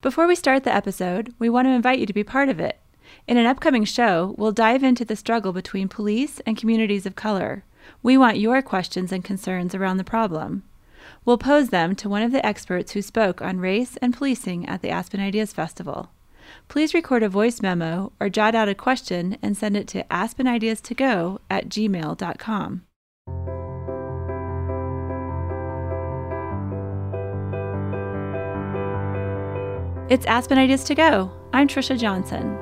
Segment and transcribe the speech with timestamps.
[0.00, 2.78] Before we start the episode, we want to invite you to be part of it.
[3.26, 7.64] In an upcoming show, we'll dive into the struggle between police and communities of color.
[8.00, 10.62] We want your questions and concerns around the problem.
[11.24, 14.82] We'll pose them to one of the experts who spoke on race and policing at
[14.82, 16.12] the Aspen Ideas Festival.
[16.68, 21.40] Please record a voice memo or jot out a question and send it to aspenideas2go
[21.50, 22.87] at gmail.com.
[30.10, 31.30] It's Aspen Ideas to Go.
[31.52, 32.56] I'm Trisha Johnson.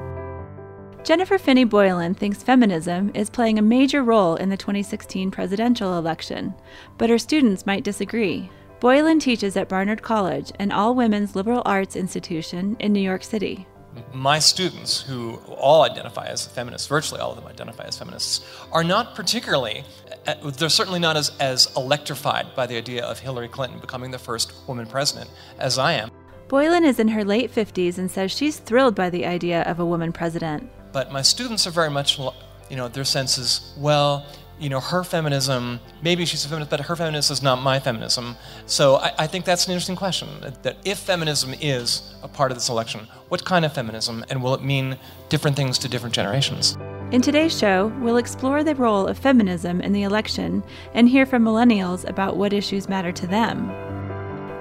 [1.04, 6.52] Jennifer Finney Boylan thinks feminism is playing a major role in the 2016 presidential election,
[6.98, 8.50] but her students might disagree.
[8.80, 13.64] Boylan teaches at Barnard College, an all women's liberal arts institution in New York City.
[14.12, 18.82] My students, who all identify as feminists, virtually all of them identify as feminists, are
[18.82, 19.84] not particularly,
[20.26, 24.18] uh, they're certainly not as, as electrified by the idea of Hillary Clinton becoming the
[24.18, 26.10] first woman president as I am.
[26.48, 29.84] Boylan is in her late 50s and says she's thrilled by the idea of a
[29.84, 30.70] woman president.
[30.92, 34.24] But my students are very much, you know, their sense is, well,
[34.60, 38.36] you know, her feminism, maybe she's a feminist, but her feminism is not my feminism.
[38.66, 40.28] So I, I, think that's an interesting question.
[40.62, 44.54] That if feminism is a part of this election, what kind of feminism, and will
[44.54, 44.96] it mean
[45.28, 46.78] different things to different generations?
[47.10, 50.62] In today's show, we'll explore the role of feminism in the election
[50.94, 53.85] and hear from millennials about what issues matter to them.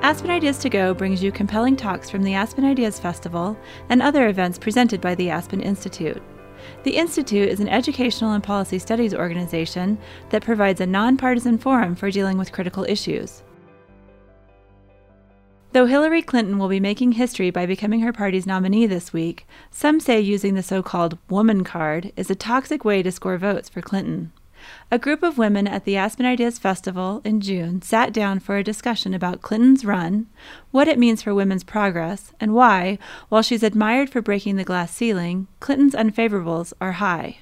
[0.06, 3.58] Aspen Ideas to Go brings you compelling talks from the Aspen Ideas Festival
[3.89, 6.22] and other events presented by the Aspen Institute.
[6.84, 9.97] The Institute is an educational and policy studies organization
[10.30, 13.42] that provides a nonpartisan forum for dealing with critical issues.
[15.72, 20.00] Though Hillary Clinton will be making history by becoming her party's nominee this week, some
[20.00, 23.81] say using the so called woman card is a toxic way to score votes for
[23.81, 24.34] Clinton.
[24.91, 28.63] A group of women at the Aspen Ideas Festival in June sat down for a
[28.63, 30.27] discussion about Clinton's run,
[30.72, 32.97] what it means for women's progress, and why,
[33.30, 37.38] while she's admired for breaking the glass ceiling, Clinton's unfavorables are high.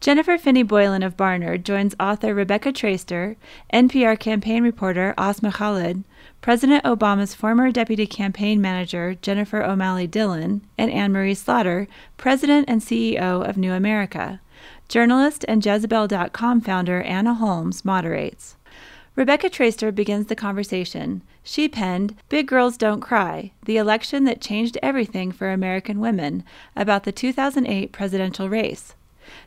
[0.00, 3.36] Jennifer Finney Boylan of Barnard joins author Rebecca Traister,
[3.72, 6.04] NPR campaign reporter Asma Khalid,
[6.40, 12.82] President Obama's former deputy campaign manager Jennifer O'Malley Dillon, and Anne Marie Slaughter, president and
[12.82, 14.40] CEO of New America.
[14.88, 18.56] Journalist and Jezebel.com founder Anna Holmes moderates.
[19.16, 21.22] Rebecca Traister begins the conversation.
[21.42, 26.42] She penned Big Girls Don't Cry, the election that changed everything for American women,
[26.74, 28.94] about the 2008 presidential race.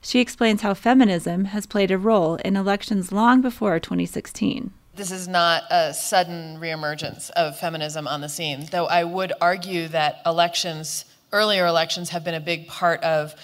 [0.02, 4.72] She explains how feminism has played a role in elections long before 2016.
[4.96, 9.88] This is not a sudden reemergence of feminism on the scene, though I would argue
[9.90, 13.36] that elections, earlier elections, have been a big part of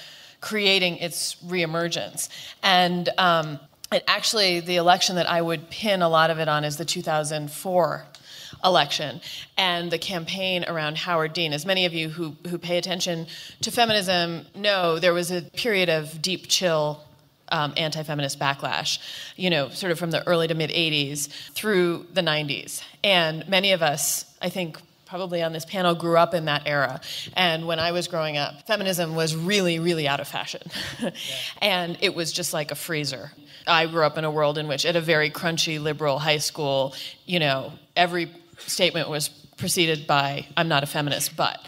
[0.43, 2.27] creating its reemergence.
[2.61, 3.59] And um,
[3.93, 6.83] it actually, the election that I would pin a lot of it on is the
[6.83, 8.05] 2004
[8.63, 9.21] election
[9.57, 11.53] and the campaign around Howard Dean.
[11.53, 13.27] As many of you who, who pay attention
[13.61, 17.01] to feminism know, there was a period of deep chill
[17.47, 18.99] um, anti feminist backlash,
[19.37, 22.83] you know, sort of from the early to mid 80s through the 90s.
[23.01, 24.77] And many of us, I think,
[25.13, 26.99] probably on this panel grew up in that era.
[27.35, 30.63] And when I was growing up, feminism was really, really out of fashion.
[30.99, 31.11] yeah.
[31.61, 33.31] And it was just like a freezer.
[33.67, 36.95] I grew up in a world in which, at a very crunchy liberal high school,
[37.27, 41.59] you know, every statement was preceded by "I'm not a feminist," but.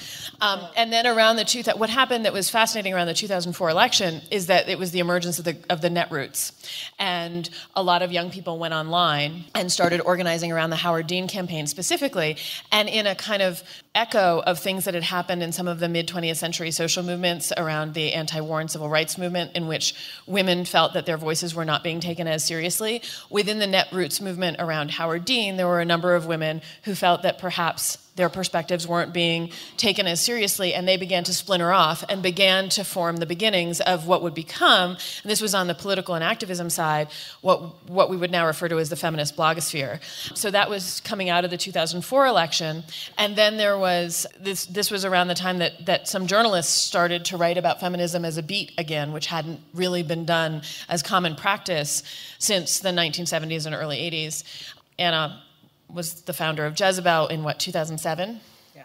[0.42, 4.22] Um, and then around the two, what happened that was fascinating around the 2004 election
[4.32, 6.52] is that it was the emergence of the of the netroots,
[7.00, 11.28] and a lot of young people went online and started organizing around the Howard Dean
[11.28, 12.38] campaign specifically,
[12.72, 13.64] and in a kind of
[13.94, 17.54] echo of things that had happened in some of the mid 20th century social movements
[17.56, 19.96] around the anti-war and civil rights movement, in which
[20.28, 23.02] women felt that their voices were not being taken as seriously.
[23.30, 27.24] Within the netroots movement around Howard Dean, there were a number of women who felt
[27.24, 27.75] that perhaps
[28.16, 32.70] their perspectives weren't being taken as seriously, and they began to splinter off and began
[32.70, 36.24] to form the beginnings of what would become, and this was on the political and
[36.24, 37.10] activism side,
[37.42, 40.00] what, what we would now refer to as the feminist blogosphere.
[40.36, 42.84] So that was coming out of the 2004 election,
[43.18, 47.26] and then there was this, this was around the time that, that some journalists started
[47.26, 51.36] to write about feminism as a beat again, which hadn't really been done as common
[51.36, 52.02] practice
[52.40, 54.44] since the 1970s and early 80s.
[54.98, 55.40] Anna um,
[55.94, 58.40] was the founder of Jezebel in what 2007.
[58.76, 58.84] Yeah.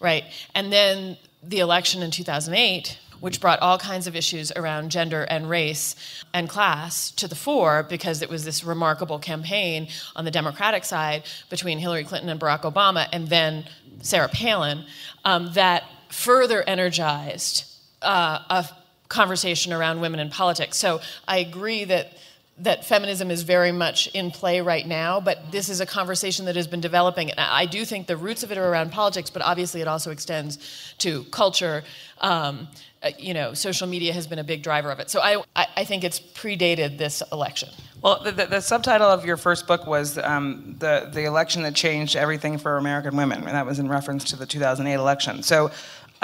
[0.00, 0.24] Right,
[0.54, 5.48] and then the election in 2008 which brought all kinds of issues around gender and
[5.48, 5.96] race
[6.34, 11.22] and class to the fore because it was this remarkable campaign on the Democratic side
[11.48, 13.64] between Hillary Clinton and Barack Obama and then
[14.02, 14.84] Sarah Palin
[15.24, 17.64] um, that further energized
[18.02, 18.68] uh, a
[19.08, 20.76] conversation around women in politics.
[20.76, 22.18] So I agree that
[22.58, 26.54] that feminism is very much in play right now, but this is a conversation that
[26.54, 27.30] has been developing.
[27.30, 30.12] And I do think the roots of it are around politics, but obviously it also
[30.12, 30.58] extends
[30.98, 31.82] to culture.
[32.20, 32.68] Um,
[33.02, 35.10] uh, you know, social media has been a big driver of it.
[35.10, 37.68] So I, I, think it's predated this election.
[38.00, 41.74] Well, the, the, the, subtitle of your first book was um, the the election that
[41.74, 45.42] changed everything for American women, and that was in reference to the 2008 election.
[45.42, 45.70] So,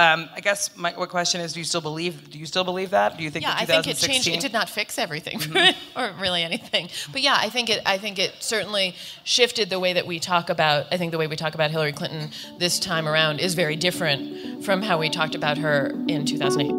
[0.00, 2.30] um, I guess my question is: Do you still believe?
[2.30, 3.18] Do you still believe that?
[3.18, 3.44] Do you think?
[3.44, 4.28] Yeah, I think it changed.
[4.28, 5.98] It did not fix everything, mm-hmm.
[5.98, 6.88] or really anything.
[7.12, 7.82] But yeah, I think it.
[7.84, 8.94] I think it certainly
[9.24, 10.86] shifted the way that we talk about.
[10.90, 14.64] I think the way we talk about Hillary Clinton this time around is very different
[14.64, 16.70] from how we talked about her in 2008.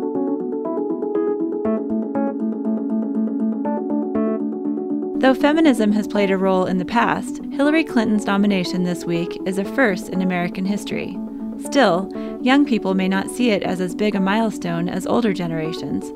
[5.21, 9.59] Though feminism has played a role in the past, Hillary Clinton's nomination this week is
[9.59, 11.15] a first in American history.
[11.63, 12.09] Still,
[12.41, 16.11] young people may not see it as as big a milestone as older generations.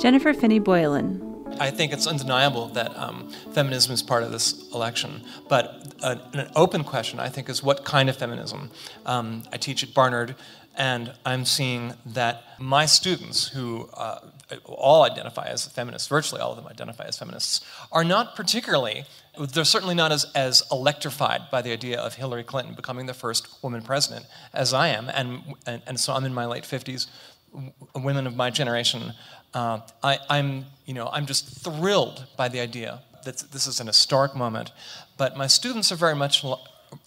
[0.00, 1.28] Jennifer Finney Boylan.
[1.58, 5.22] I think it's undeniable that um, feminism is part of this election.
[5.48, 8.70] But uh, an open question, I think, is what kind of feminism?
[9.06, 10.34] Um, I teach at Barnard,
[10.76, 14.20] and I'm seeing that my students, who uh,
[14.64, 17.60] all identify as feminists, virtually all of them identify as feminists,
[17.90, 19.04] are not particularly,
[19.38, 23.48] they're certainly not as, as electrified by the idea of Hillary Clinton becoming the first
[23.62, 25.08] woman president as I am.
[25.08, 27.06] And, and, and so I'm in my late 50s.
[27.94, 29.14] Women of my generation,
[29.54, 33.86] uh, I, I'm, you know, I'm just thrilled by the idea that this is an
[33.86, 34.72] historic moment.
[35.16, 36.58] But my students are very much, are,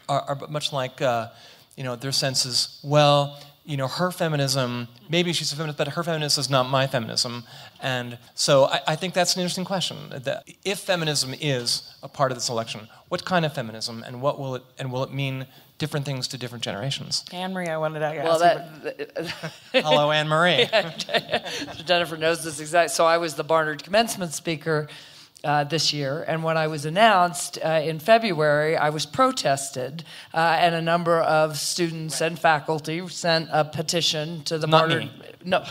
[0.10, 1.30] are much like, uh,
[1.76, 5.90] you know, their sense is, well, you know, her feminism, maybe she's a feminist, but
[5.90, 7.44] her feminism is not my feminism.
[7.86, 9.98] And so I, I, think that's an interesting question.
[10.10, 14.40] That if feminism is a part of this election, what kind of feminism and what
[14.40, 15.46] will it and will it mean
[15.78, 17.24] different things to different generations?
[17.32, 20.68] Anne Marie, I wanted to ask well, that, Hello, Anne Marie.
[21.86, 22.92] Jennifer knows this exactly.
[22.92, 24.88] So I was the Barnard commencement speaker
[25.44, 26.26] uh, this year.
[26.28, 30.04] And when I was announced uh, in February, I was protested,
[30.34, 35.04] uh, and a number of students and faculty sent a petition to the Not Barnard.
[35.04, 35.25] Me.
[35.46, 35.64] No.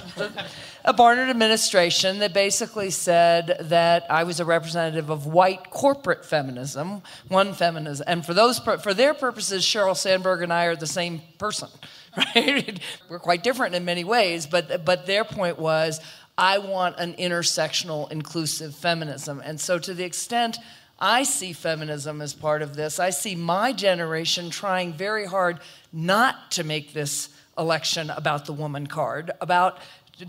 [0.85, 7.03] a Barnard administration that basically said that I was a representative of white corporate feminism,
[7.27, 11.23] one feminism, and for those for their purposes, Sheryl Sandberg and I are the same
[11.39, 11.69] person,
[12.17, 12.79] right?
[13.09, 16.01] We're quite different in many ways, but but their point was
[16.39, 19.43] I want an intersectional, inclusive feminism.
[19.45, 20.59] And so, to the extent
[21.01, 25.59] I see feminism as part of this, I see my generation trying very hard
[25.93, 29.79] not to make this election about the woman card, about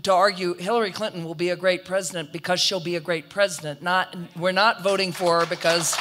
[0.02, 3.82] to argue Hillary Clinton will be a great president because she'll be a great president.
[3.82, 5.96] Not we're not voting for her because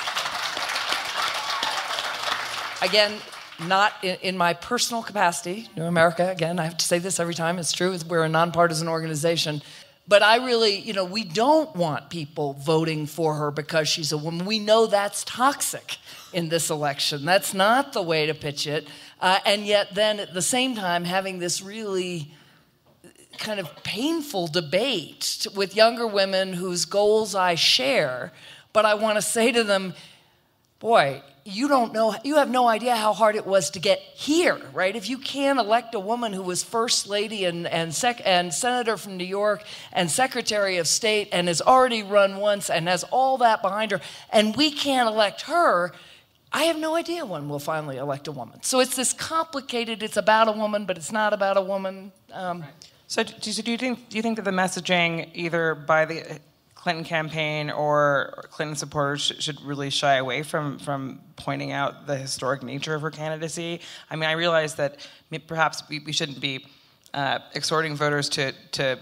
[2.81, 3.13] again,
[3.67, 7.33] not in, in, my personal capacity, New America, again, I have to say this every
[7.33, 9.61] time, it's true, we're a nonpartisan organization.
[10.07, 14.17] But I really, you know, we don't want people voting for her because she's a
[14.17, 14.45] woman.
[14.45, 15.97] We know that's toxic
[16.31, 17.25] in this election.
[17.25, 18.87] That's not the way to pitch it.
[19.19, 22.31] Uh, and yet, then at the same time, having this really
[23.37, 28.31] kind of painful debate with younger women whose goals I share.
[28.73, 29.93] But I want to say to them,
[30.79, 34.59] boy, you don't know, you have no idea how hard it was to get here,
[34.73, 34.95] right?
[34.95, 38.97] If you can't elect a woman who was first lady and, and, sec, and senator
[38.97, 39.63] from New York
[39.93, 44.01] and secretary of state and has already run once and has all that behind her,
[44.31, 45.93] and we can't elect her,
[46.55, 48.63] I have no idea when we'll finally elect a woman.
[48.63, 52.13] So it's this complicated, it's about a woman, but it's not about a woman.
[52.31, 52.63] Um,
[53.07, 56.39] so, do you think do you think that the messaging, either by the
[56.85, 62.63] Clinton campaign or Clinton supporters should really shy away from from pointing out the historic
[62.63, 63.81] nature of her candidacy.
[64.09, 65.05] I mean, I realize that
[65.47, 66.65] perhaps we, we shouldn't be
[67.13, 68.99] uh, exhorting voters to to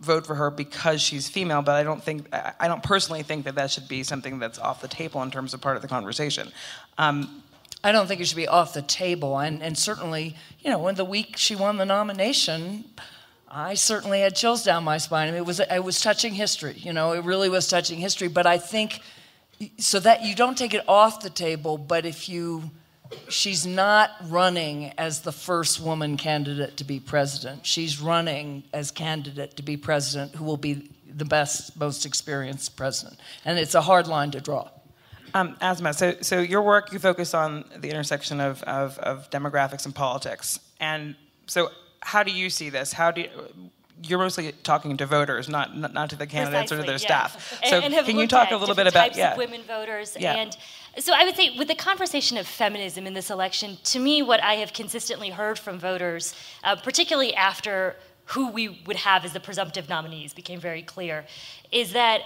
[0.00, 3.54] vote for her because she's female, but I don't think I don't personally think that
[3.54, 6.52] that should be something that's off the table in terms of part of the conversation.
[6.98, 7.42] Um,
[7.82, 10.94] I don't think it should be off the table, and and certainly, you know, when
[10.96, 12.84] the week she won the nomination.
[13.48, 15.28] I certainly had chills down my spine.
[15.28, 16.74] I mean, it was it was touching history.
[16.76, 18.28] You know, it really was touching history.
[18.28, 19.00] But I think
[19.78, 21.78] so that you don't take it off the table.
[21.78, 22.70] But if you,
[23.28, 27.66] she's not running as the first woman candidate to be president.
[27.66, 33.18] She's running as candidate to be president, who will be the best, most experienced president.
[33.44, 34.70] And it's a hard line to draw.
[35.34, 39.84] Um, Asma, so, so your work, you focus on the intersection of, of, of demographics
[39.84, 40.60] and politics.
[40.80, 41.14] And
[41.46, 41.70] so
[42.00, 42.92] how do you see this?
[42.92, 43.28] How do you,
[44.02, 46.94] you're mostly talking to voters, not not, not to the candidates Precisely, or to their
[46.94, 47.02] yes.
[47.02, 47.60] staff.
[47.62, 49.32] And, so and can you talk a little bit about types yeah.
[49.32, 50.34] of women voters yeah.
[50.34, 50.56] and
[50.98, 54.42] so I would say with the conversation of feminism in this election, to me, what
[54.42, 56.34] I have consistently heard from voters,
[56.64, 61.26] uh, particularly after who we would have as the presumptive nominees became very clear,
[61.70, 62.22] is that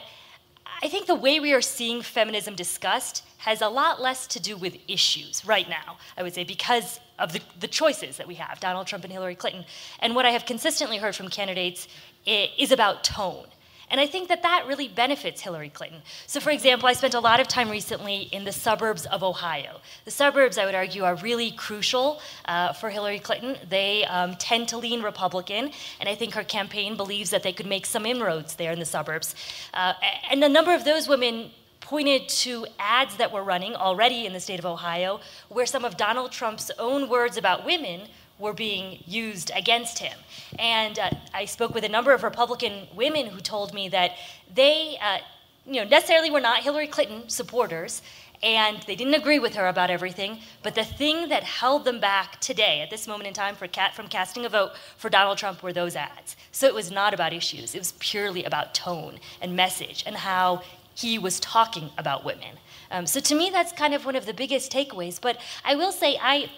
[0.82, 4.56] I think the way we are seeing feminism discussed has a lot less to do
[4.56, 8.60] with issues right now, I would say, because of the, the choices that we have
[8.60, 9.64] Donald Trump and Hillary Clinton.
[9.98, 11.88] And what I have consistently heard from candidates
[12.24, 13.46] is about tone.
[13.90, 16.00] And I think that that really benefits Hillary Clinton.
[16.26, 19.80] So, for example, I spent a lot of time recently in the suburbs of Ohio.
[20.04, 23.56] The suburbs, I would argue, are really crucial uh, for Hillary Clinton.
[23.68, 27.66] They um, tend to lean Republican, and I think her campaign believes that they could
[27.66, 29.34] make some inroads there in the suburbs.
[29.74, 29.94] Uh,
[30.30, 34.38] and a number of those women pointed to ads that were running already in the
[34.38, 35.18] state of Ohio
[35.48, 38.02] where some of Donald Trump's own words about women
[38.40, 40.16] were being used against him.
[40.58, 44.12] And uh, I spoke with a number of Republican women who told me that
[44.52, 45.18] they, uh,
[45.66, 48.02] you know, necessarily were not Hillary Clinton supporters,
[48.42, 50.38] and they didn't agree with her about everything.
[50.62, 53.94] But the thing that held them back today, at this moment in time, for cat,
[53.94, 56.36] from casting a vote for Donald Trump were those ads.
[56.50, 60.62] So it was not about issues; it was purely about tone and message and how
[60.94, 62.56] he was talking about women.
[62.90, 65.20] Um, so to me, that's kind of one of the biggest takeaways.
[65.20, 66.50] But I will say, I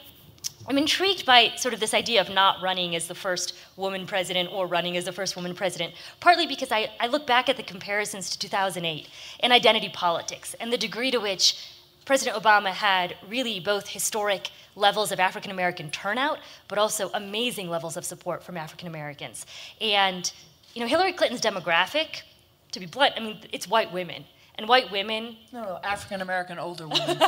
[0.68, 4.52] I'm intrigued by sort of this idea of not running as the first woman president
[4.52, 7.64] or running as the first woman president, partly because I, I look back at the
[7.64, 9.08] comparisons to 2008
[9.40, 11.68] and identity politics and the degree to which
[12.04, 16.38] President Obama had really both historic levels of African American turnout,
[16.68, 19.46] but also amazing levels of support from African Americans.
[19.80, 20.32] And,
[20.74, 22.22] you know, Hillary Clinton's demographic,
[22.70, 24.24] to be blunt, I mean, it's white women
[24.56, 25.36] and white women.
[25.52, 27.18] No, no African American older women.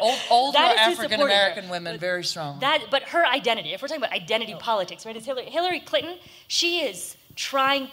[0.00, 2.60] Old, older African American women, very strong.
[2.60, 3.72] That, but her identity.
[3.72, 4.58] If we're talking about identity oh.
[4.58, 5.16] politics, right?
[5.16, 6.16] Is Hillary, Hillary Clinton?
[6.48, 7.88] She is trying.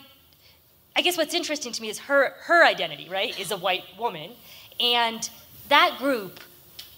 [0.95, 3.37] I guess what's interesting to me is her her identity, right?
[3.39, 4.31] Is a white woman,
[4.79, 5.29] and
[5.69, 6.39] that group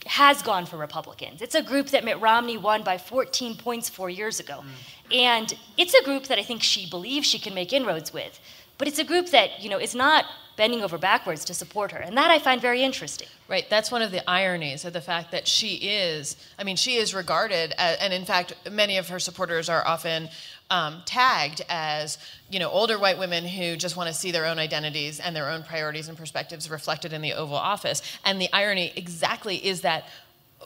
[0.05, 1.41] has gone for Republicans.
[1.41, 4.63] It's a group that Mitt Romney won by 14 points four years ago.
[5.11, 5.15] Mm.
[5.15, 8.39] And it's a group that I think she believes she can make inroads with.
[8.77, 10.25] But it's a group that, you know, is not
[10.61, 11.97] bending over backwards to support her.
[11.97, 13.27] And that I find very interesting.
[13.47, 13.67] Right.
[13.67, 17.15] That's one of the ironies of the fact that she is, I mean, she is
[17.15, 20.29] regarded, as, and in fact, many of her supporters are often
[20.69, 22.19] um, tagged as,
[22.51, 25.49] you know, older white women who just want to see their own identities and their
[25.49, 28.03] own priorities and perspectives reflected in the Oval Office.
[28.23, 30.05] And the irony exactly is that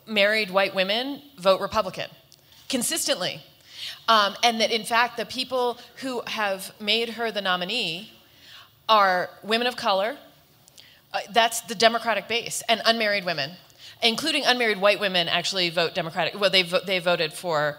[0.06, 2.10] married white women vote Republican
[2.68, 3.42] consistently.
[4.10, 8.12] Um, and that in fact, the people who have made her the nominee
[8.88, 10.18] are women of color.
[11.14, 13.52] Uh, that's the Democratic base, and unmarried women,
[14.04, 16.40] including unmarried white women, actually vote Democratic.
[16.40, 17.78] Well, they vo- they voted for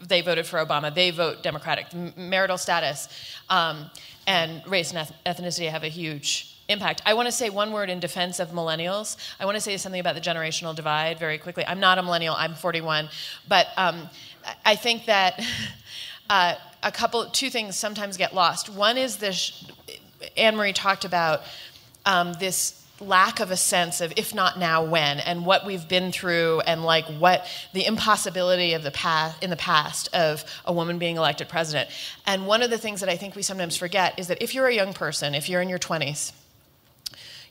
[0.00, 0.94] they voted for Obama.
[0.94, 1.86] They vote Democratic.
[2.16, 3.08] Marital status
[3.48, 3.90] um,
[4.26, 7.00] and race and eth- ethnicity have a huge impact.
[7.06, 9.16] I want to say one word in defense of millennials.
[9.40, 11.64] I want to say something about the generational divide very quickly.
[11.66, 12.34] I'm not a millennial.
[12.36, 13.08] I'm 41,
[13.48, 14.08] but um,
[14.64, 15.42] I think that.
[16.30, 18.70] Uh, a couple, two things sometimes get lost.
[18.70, 19.70] One is this
[20.36, 21.42] Anne Marie talked about
[22.06, 26.12] um, this lack of a sense of if not now when and what we've been
[26.12, 30.98] through and like what the impossibility of the past in the past of a woman
[30.98, 31.90] being elected president.
[32.24, 34.68] And one of the things that i think we sometimes forget is that if you're
[34.68, 36.32] a young person if you're in your 20s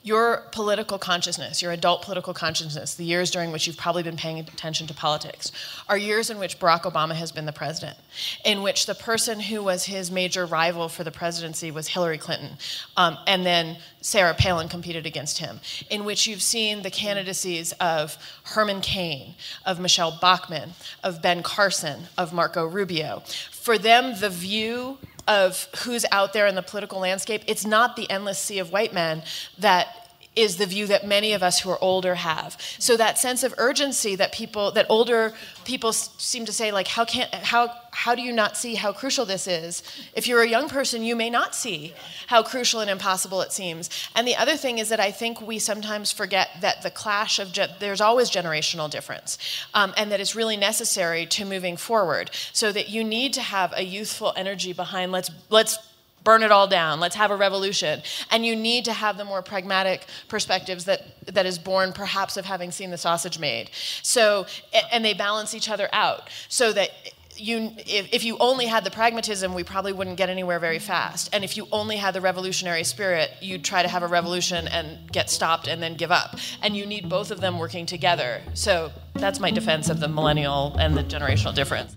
[0.03, 4.37] your political consciousness, your adult political consciousness, the years during which you've probably been paying
[4.37, 5.49] attention to politics,
[5.87, 7.97] are years in which Barack Obama has been the president,
[8.43, 12.57] in which the person who was his major rival for the presidency was Hillary Clinton,
[12.97, 18.17] um, and then Sarah Palin competed against him, in which you've seen the candidacies of
[18.43, 23.23] Herman Cain, of Michele Bachmann, of Ben Carson, of Marco Rubio.
[23.51, 28.09] For them, the view of who's out there in the political landscape, it's not the
[28.09, 29.23] endless sea of white men
[29.57, 30.02] that
[30.35, 32.57] is the view that many of us who are older have.
[32.79, 37.05] So that sense of urgency that people that older people seem to say like how
[37.05, 39.83] can how how do you not see how crucial this is?
[40.15, 41.93] If you're a young person, you may not see
[42.25, 43.89] how crucial and impossible it seems.
[44.15, 47.51] And the other thing is that I think we sometimes forget that the clash of
[47.51, 49.37] ge- there's always generational difference,
[49.75, 52.31] um, and that it's really necessary to moving forward.
[52.51, 55.77] So that you need to have a youthful energy behind let's let's
[56.23, 56.99] burn it all down.
[56.99, 58.01] Let's have a revolution.
[58.31, 62.45] And you need to have the more pragmatic perspectives that that is born perhaps of
[62.45, 63.69] having seen the sausage made.
[64.01, 64.45] So
[64.91, 66.89] and they balance each other out so that
[67.35, 71.29] you if, if you only had the pragmatism we probably wouldn't get anywhere very fast.
[71.33, 75.11] And if you only had the revolutionary spirit you'd try to have a revolution and
[75.11, 76.37] get stopped and then give up.
[76.61, 78.41] And you need both of them working together.
[78.53, 81.95] So that's my defense of the millennial and the generational difference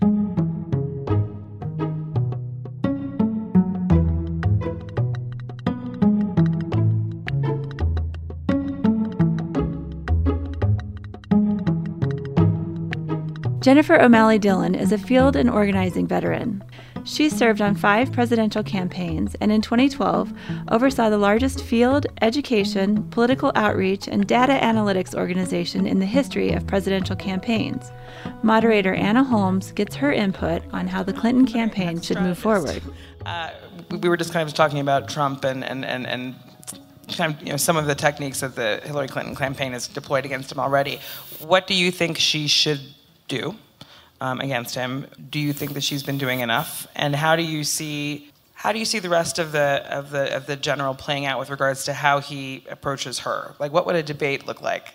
[13.67, 16.63] Jennifer O'Malley Dillon is a field and organizing veteran.
[17.03, 20.31] She served on five presidential campaigns and in 2012
[20.71, 26.65] oversaw the largest field, education, political outreach, and data analytics organization in the history of
[26.65, 27.91] presidential campaigns.
[28.41, 32.81] Moderator Anna Holmes gets her input on how the Clinton campaign should move forward.
[33.25, 33.49] Uh,
[33.91, 36.35] we were just kind of talking about Trump and, and, and, and
[37.17, 40.23] kind of, you know, some of the techniques that the Hillary Clinton campaign has deployed
[40.23, 41.01] against him already.
[41.39, 42.79] What do you think she should
[43.27, 43.55] do
[44.21, 45.07] um, against him?
[45.29, 46.87] Do you think that she's been doing enough?
[46.95, 50.35] And how do you see how do you see the rest of the of the
[50.35, 53.53] of the general playing out with regards to how he approaches her?
[53.59, 54.93] Like, what would a debate look like?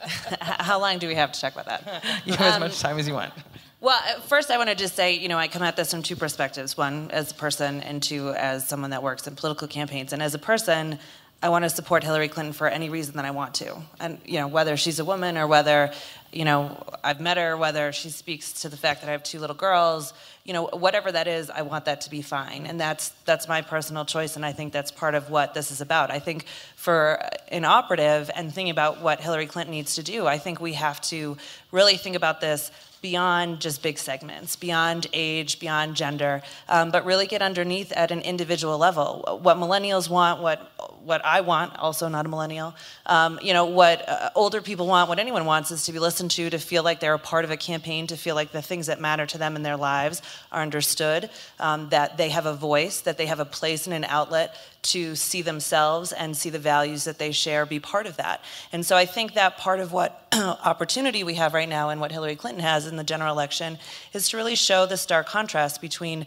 [0.40, 2.04] how long do we have to talk about that?
[2.24, 3.32] you have um, as much time as you want.
[3.80, 6.02] Well, uh, first, I want to just say, you know, I come at this from
[6.02, 10.12] two perspectives one, as a person, and two, as someone that works in political campaigns.
[10.12, 10.98] And as a person,
[11.40, 13.80] I want to support Hillary Clinton for any reason that I want to.
[14.00, 15.92] And, you know, whether she's a woman or whether,
[16.32, 19.38] you know, I've met her, whether she speaks to the fact that I have two
[19.38, 20.12] little girls,
[20.44, 22.66] you know, whatever that is, I want that to be fine.
[22.66, 25.80] And that's that's my personal choice and I think that's part of what this is
[25.80, 26.10] about.
[26.10, 26.44] I think
[26.76, 30.74] for an operative and thinking about what Hillary Clinton needs to do, I think we
[30.74, 31.36] have to
[31.70, 32.70] really think about this
[33.00, 38.20] beyond just big segments, beyond age, beyond gender, um, but really get underneath at an
[38.22, 39.38] individual level.
[39.42, 40.72] What millennials want, what
[41.04, 42.74] what I want, also not a millennial,
[43.06, 46.32] um, you know, what uh, older people want, what anyone wants is to be listened
[46.32, 48.88] to, to feel like they're a part of a campaign, to feel like the things
[48.88, 50.20] that matter to them in their lives
[50.52, 54.04] are understood, um, that they have a voice, that they have a place and an
[54.04, 58.42] outlet to see themselves and see the values that they share be part of that.
[58.72, 62.12] And so I think that part of what opportunity we have right now and what
[62.12, 63.78] Hillary Clinton has in the general election
[64.12, 66.26] is to really show the stark contrast between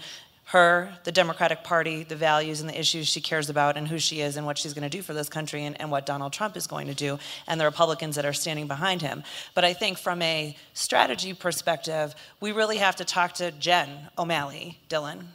[0.51, 4.19] her, the Democratic Party, the values and the issues she cares about, and who she
[4.19, 6.57] is, and what she's going to do for this country, and, and, what Donald Trump
[6.57, 7.17] is going to do,
[7.47, 9.23] and the Republicans that are standing behind him.
[9.53, 14.77] But I think from a strategy perspective, we really have to talk to Jen O'Malley
[14.89, 15.29] Dillon,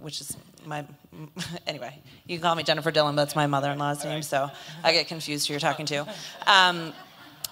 [0.00, 0.84] which is my
[1.66, 1.98] anyway.
[2.26, 4.50] You can call me Jennifer Dillon, but that's my mother-in-law's name, so
[4.82, 6.06] I get confused who you're talking to.
[6.46, 6.92] Um,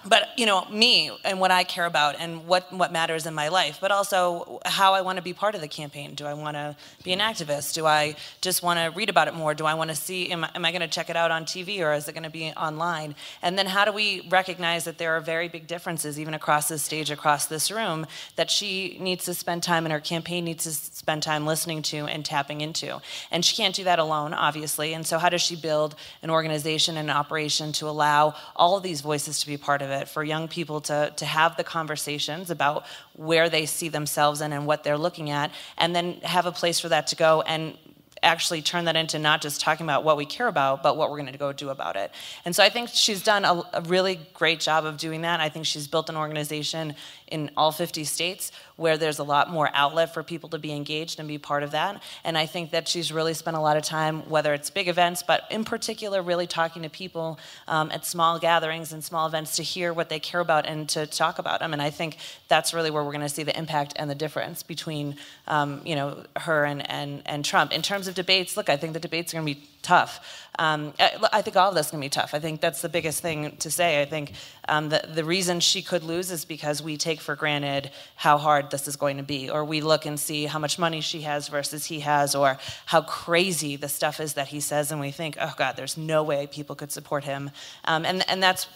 [0.05, 3.49] but you know me and what I care about and what what matters in my
[3.49, 6.15] life, but also how I want to be part of the campaign.
[6.15, 7.73] Do I want to be an activist?
[7.73, 9.53] Do I just want to read about it more?
[9.53, 10.31] Do I want to see?
[10.31, 12.23] Am I, am I going to check it out on TV or is it going
[12.23, 13.15] to be online?
[13.41, 16.83] And then how do we recognize that there are very big differences even across this
[16.83, 20.71] stage, across this room, that she needs to spend time and her campaign needs to
[20.71, 22.99] spend time listening to and tapping into,
[23.31, 24.93] and she can't do that alone, obviously.
[24.93, 28.83] And so how does she build an organization and an operation to allow all of
[28.83, 31.63] these voices to be part of of it for young people to, to have the
[31.63, 36.45] conversations about where they see themselves in and what they're looking at, and then have
[36.45, 37.77] a place for that to go and
[38.23, 41.17] actually turn that into not just talking about what we care about, but what we're
[41.17, 42.11] going to go do about it.
[42.45, 45.39] And so I think she's done a, a, really great job of doing that.
[45.39, 46.95] I think she's built an organization
[47.27, 51.19] in all 50 states where there's a lot more outlet for people to be engaged
[51.19, 52.01] and be part of that.
[52.23, 55.21] And I think that she's really spent a lot of time, whether it's big events,
[55.21, 59.63] but in particular, really talking to people um, at small gatherings and small events to
[59.63, 61.73] hear what they care about and to talk about them.
[61.73, 64.63] And I think that's really where we're going to see the impact and the difference
[64.63, 67.71] between, um, you know, her and, and, and Trump.
[67.73, 70.45] In terms of debates, look, I think the debates are going to be tough.
[70.59, 72.33] Um, I, think all of this is going to be tough.
[72.33, 74.01] I think that's the biggest thing to say.
[74.01, 74.33] I think
[74.67, 78.69] um, the, the reason she could lose is because we take for granted how hard
[78.69, 81.47] this is going to be, or we look and see how much money she has
[81.47, 85.37] versus he has, or how crazy the stuff is that he says, and we think,
[85.39, 87.51] oh God, there's no way people could support him.
[87.85, 88.67] Um, and, and that's,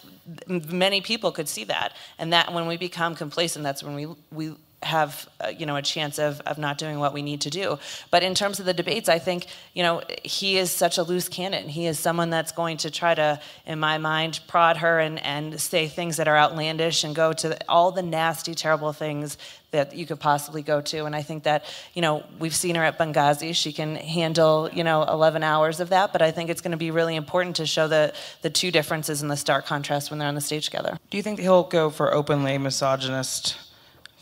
[0.48, 1.94] many people could see that.
[2.18, 5.82] And that when we become complacent, that's when we, we have uh, you know a
[5.82, 7.78] chance of, of not doing what we need to do.
[8.10, 11.28] But in terms of the debates i think you know he is such a loose
[11.28, 11.68] cannon.
[11.68, 15.60] He is someone that's going to try to in my mind prod her and, and
[15.60, 19.38] say things that are outlandish and go to all the nasty terrible things
[19.70, 21.04] that you could possibly go to.
[21.04, 23.54] And i think that you know we've seen her at benghazi.
[23.54, 26.12] She can handle you know 11 hours of that.
[26.12, 29.22] But i think it's going to be really important to show the the two differences
[29.22, 30.98] and the stark contrast when they're on the stage together.
[31.10, 33.56] Do you think he'll go for openly misogynist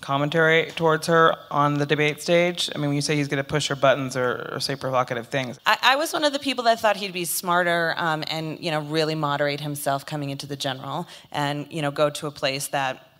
[0.02, 2.68] commentary towards her on the debate stage?
[2.74, 5.28] I mean, when you say he's going to push her buttons or, or say provocative
[5.28, 5.58] things.
[5.64, 8.70] I, I, was one of the people that thought he'd be smarter um, and, you
[8.70, 12.68] know, really moderate himself coming into the general and, you know, go to a place
[12.68, 13.11] that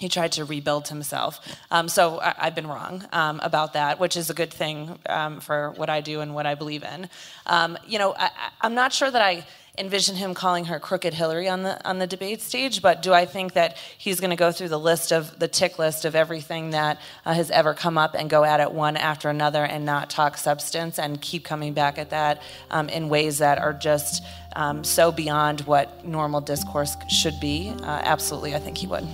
[0.00, 1.40] he tried to rebuild himself.
[1.70, 5.40] Um, so I, have been wrong um, about that, which is a good thing um,
[5.40, 7.08] for what I do and what I believe in.
[7.46, 8.30] Um, you know, I,
[8.62, 9.44] I'm not sure that I
[9.78, 13.24] envision him calling her crooked Hillary on the on the debate stage, but do I
[13.24, 16.70] think that he's going to go through the list of the tick list of everything
[16.70, 20.10] that uh, has ever come up and go at it one after another and not
[20.10, 24.24] talk substance and keep coming back at that um, in ways that are just
[24.56, 27.72] um, so beyond what normal discourse should be?
[27.82, 29.06] Uh, absolutely, I think he would.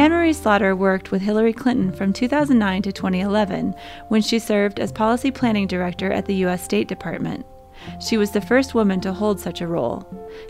[0.00, 3.74] Anne Marie Slaughter worked with Hillary Clinton from 2009 to 2011
[4.08, 6.64] when she served as policy planning director at the U.S.
[6.64, 7.44] State Department.
[8.00, 10.02] She was the first woman to hold such a role.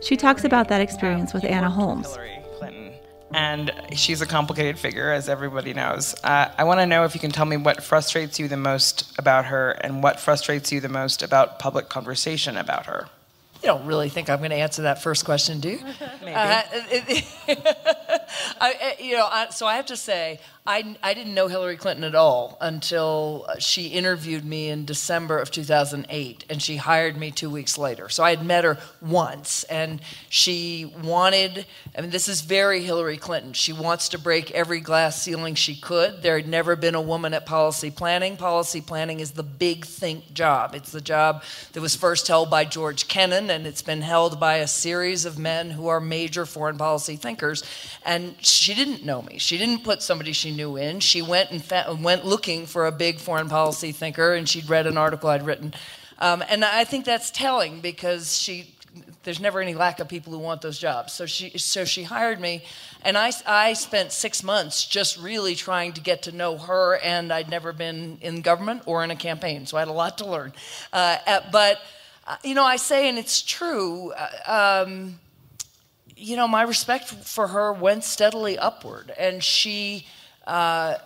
[0.02, 2.06] She talks about that experience with Anna Holmes.
[2.06, 2.92] Hillary Clinton,
[3.34, 6.14] and she's a complicated figure, as everybody knows.
[6.22, 9.18] Uh, I want to know if you can tell me what frustrates you the most
[9.18, 13.08] about her, and what frustrates you the most about public conversation about her.
[13.62, 15.80] You don't really think I'm going to answer that first question, do you?
[16.22, 16.34] Maybe.
[16.34, 16.62] Uh,
[18.60, 22.04] I, you know, I, so I have to say, I, I didn't know Hillary Clinton
[22.04, 27.30] at all until uh, she interviewed me in December of 2008, and she hired me
[27.30, 28.10] two weeks later.
[28.10, 31.64] So I had met her once, and she wanted,
[31.96, 33.54] I mean, this is very Hillary Clinton.
[33.54, 36.20] She wants to break every glass ceiling she could.
[36.20, 38.36] There had never been a woman at policy planning.
[38.36, 40.74] Policy planning is the big think job.
[40.74, 41.42] It's the job
[41.72, 45.38] that was first held by George Kennan, and it's been held by a series of
[45.38, 47.64] men who are major foreign policy thinkers.
[48.04, 49.38] And she didn't know me.
[49.38, 51.00] She didn't put somebody she knew in.
[51.00, 54.86] She went and fa- went looking for a big foreign policy thinker, and she'd read
[54.86, 55.74] an article I'd written.
[56.18, 58.74] Um, and I think that's telling because she
[59.22, 61.12] there's never any lack of people who want those jobs.
[61.12, 62.64] So she so she hired me,
[63.02, 66.96] and I I spent six months just really trying to get to know her.
[66.96, 70.18] And I'd never been in government or in a campaign, so I had a lot
[70.18, 70.52] to learn.
[70.92, 71.80] Uh, but
[72.26, 74.12] uh, you know, I say, and it's true.
[74.12, 75.18] Uh, um,
[76.16, 80.06] you know, my respect for her went steadily upward, and she.
[80.50, 80.98] Uh,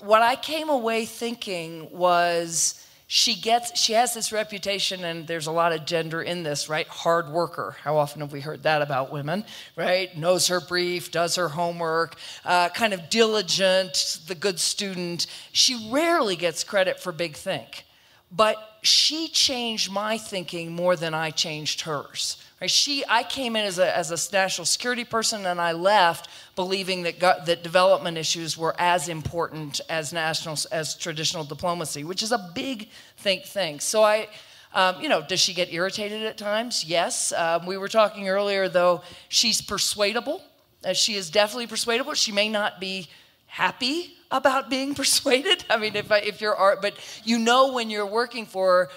[0.00, 5.50] what I came away thinking was she gets she has this reputation and there's a
[5.52, 6.86] lot of gender in this right?
[6.86, 7.76] Hard worker.
[7.82, 10.14] How often have we heard that about women right?
[10.18, 15.28] Knows her brief does her homework uh, kind of diligent the good student.
[15.52, 17.86] She rarely gets credit for big think.
[18.30, 22.70] But she changed my thinking more than i changed hers Right?
[22.70, 27.04] She, I came in as a, as a national security person and I left believing
[27.04, 32.32] that, go, that development issues were as important as national, as traditional diplomacy, which is
[32.32, 33.80] a big think thing.
[33.80, 34.28] So I,
[34.74, 36.84] um, you know, does she get irritated at times?
[36.84, 37.32] Yes.
[37.32, 40.42] Um, we were talking earlier, though, she's persuadable.
[40.84, 42.14] Uh, she is definitely persuadable.
[42.14, 43.08] She may not be
[43.46, 45.64] happy about being persuaded.
[45.70, 46.94] I mean, if, I, if you're art, but
[47.24, 48.90] you know when you're working for her,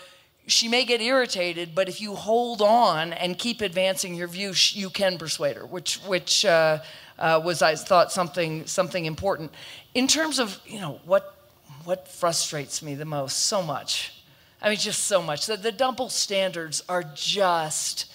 [0.45, 4.89] she may get irritated, but if you hold on and keep advancing your view, you
[4.89, 6.79] can persuade her, which, which uh,
[7.17, 9.51] uh, was, I thought, something, something important.
[9.93, 11.37] In terms of, you know, what,
[11.85, 14.21] what frustrates me the most, so much.
[14.61, 15.45] I mean, just so much.
[15.45, 18.11] The, the double standards are just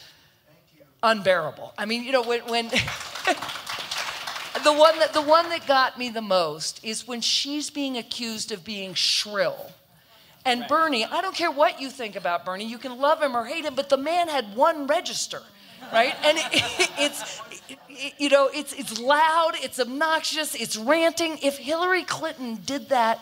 [1.02, 1.72] unbearable.
[1.78, 2.68] I mean, you know, when, when
[4.64, 8.50] the one that the one that got me the most is when she's being accused
[8.52, 9.72] of being shrill
[10.48, 13.44] and Bernie, I don't care what you think about Bernie, you can love him or
[13.44, 15.42] hate him, but the man had one register,
[15.92, 16.14] right?
[16.24, 21.38] And it, it, it's, it, you know, it's, it's loud, it's obnoxious, it's ranting.
[21.42, 23.20] If Hillary Clinton did that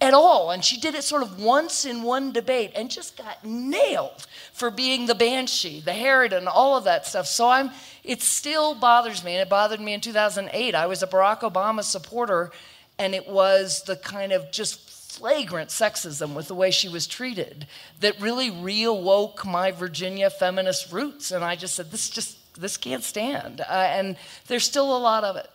[0.00, 3.44] at all, and she did it sort of once in one debate and just got
[3.44, 7.26] nailed for being the banshee, the Harridan, all of that stuff.
[7.26, 7.70] So I'm,
[8.02, 10.74] it still bothers me, and it bothered me in 2008.
[10.74, 12.50] I was a Barack Obama supporter,
[12.98, 14.83] and it was the kind of just
[15.16, 17.66] flagrant sexism with the way she was treated
[18.00, 21.30] that really reawoke my Virginia feminist roots.
[21.30, 23.60] And I just said, this just, this can't stand.
[23.60, 24.16] Uh, and
[24.48, 25.48] there's still a lot of it.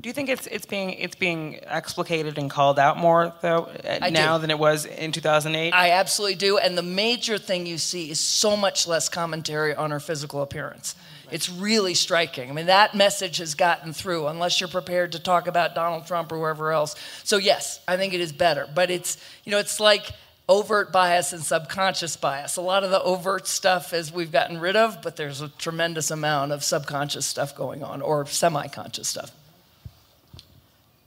[0.00, 4.08] Do you think it's it's being it's being explicated and called out more though uh,
[4.10, 4.40] now do.
[4.40, 5.70] than it was in 2008?
[5.72, 6.58] I absolutely do.
[6.58, 10.96] And the major thing you see is so much less commentary on her physical appearance.
[11.32, 12.50] It's really striking.
[12.50, 16.30] I mean, that message has gotten through, unless you're prepared to talk about Donald Trump
[16.30, 16.94] or whoever else.
[17.24, 18.68] So, yes, I think it is better.
[18.72, 20.12] But it's, you know, it's like
[20.48, 22.56] overt bias and subconscious bias.
[22.56, 26.10] A lot of the overt stuff is we've gotten rid of, but there's a tremendous
[26.10, 29.32] amount of subconscious stuff going on or semi conscious stuff.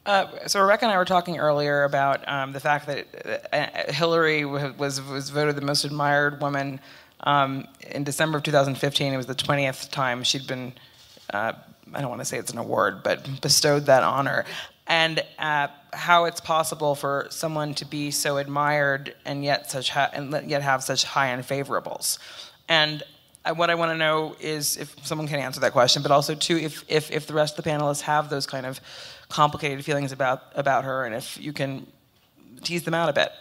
[0.05, 4.45] Uh, so Rebecca and I were talking earlier about um, the fact that uh, Hillary
[4.45, 6.79] was was voted the most admired woman
[7.21, 10.73] um, in December of 2015, it was the 20th time she'd been,
[11.33, 11.53] uh,
[11.93, 14.45] I don't want to say it's an award, but bestowed that honor.
[14.87, 20.11] And uh, how it's possible for someone to be so admired and yet such ha-
[20.13, 22.19] and yet have such high unfavorables.
[22.69, 23.03] And
[23.55, 26.57] what I want to know is if someone can answer that question, but also too
[26.57, 28.79] if, if, if the rest of the panelists have those kind of
[29.29, 31.87] complicated feelings about about her, and if you can
[32.63, 33.31] tease them out a bit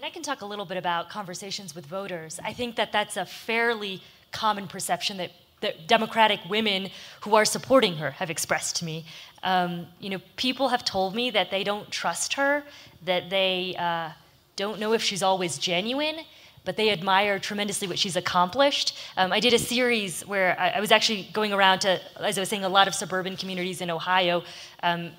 [0.00, 2.40] mean, I can talk a little bit about conversations with voters.
[2.42, 6.88] I think that that's a fairly common perception that, that Democratic women
[7.20, 9.04] who are supporting her have expressed to me.
[9.42, 12.62] Um, you know, people have told me that they don't trust her,
[13.04, 14.12] that they uh,
[14.56, 16.20] don't know if she's always genuine,
[16.64, 18.96] but they admire tremendously what she's accomplished.
[19.18, 22.40] Um, I did a series where I, I, was actually going around to, as I
[22.40, 24.44] was saying, a lot of suburban communities in Ohio.
[24.82, 25.10] Um,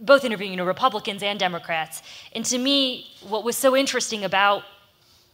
[0.00, 2.02] both interviewing you know, Republicans and Democrats.
[2.34, 4.62] And to me, what was so interesting about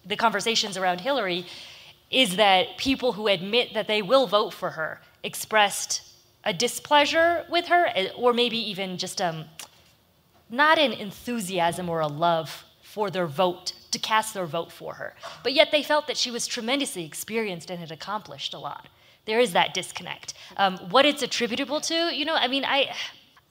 [0.04, 1.46] the conversations around Hillary
[2.10, 6.02] is that people who admit that they will vote for her expressed
[6.44, 9.44] a displeasure with her, eh, or maybe even just um,
[10.48, 15.14] not an enthusiasm or a love for their vote, to cast their vote for her.
[15.42, 18.88] But yet they felt that she was tremendously experienced and had accomplished a lot.
[19.26, 20.34] There is that disconnect.
[20.56, 22.94] Um, what it's attributable to, you know, I mean, I.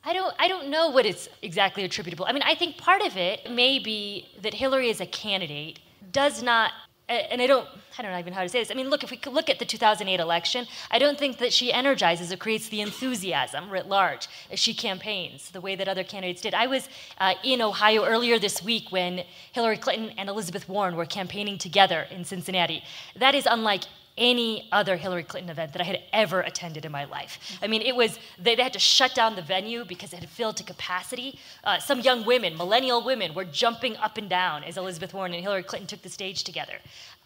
[0.05, 2.25] I don't, I don't know what it's exactly attributable.
[2.25, 5.79] I mean, I think part of it may be that Hillary as a candidate
[6.11, 6.71] does not
[7.07, 8.71] and I don't, I don't know even how to say this.
[8.71, 11.71] I mean, look, if we look at the 2008 election, I don't think that she
[11.71, 16.41] energizes or creates the enthusiasm writ large as she campaigns the way that other candidates
[16.41, 16.55] did.
[16.55, 16.89] I was
[17.19, 22.07] uh, in Ohio earlier this week when Hillary Clinton and Elizabeth Warren were campaigning together
[22.09, 22.83] in Cincinnati.
[23.15, 23.83] That is unlike
[24.17, 27.57] any other Hillary Clinton event that I had ever attended in my life.
[27.61, 30.29] I mean, it was, they, they had to shut down the venue because it had
[30.29, 31.37] filled to capacity.
[31.63, 35.43] Uh, some young women, millennial women, were jumping up and down as Elizabeth Warren and
[35.43, 36.75] Hillary Clinton took the stage together.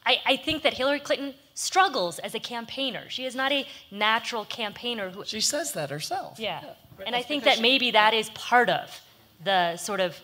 [0.06, 3.10] I, I think that Hillary Clinton struggles as a campaigner.
[3.10, 5.25] She is not a natural campaigner who.
[5.25, 6.39] She says that herself.
[6.39, 6.62] Yeah.
[6.63, 7.06] yeah.
[7.06, 9.02] And I think that maybe that is part of
[9.43, 10.19] the sort of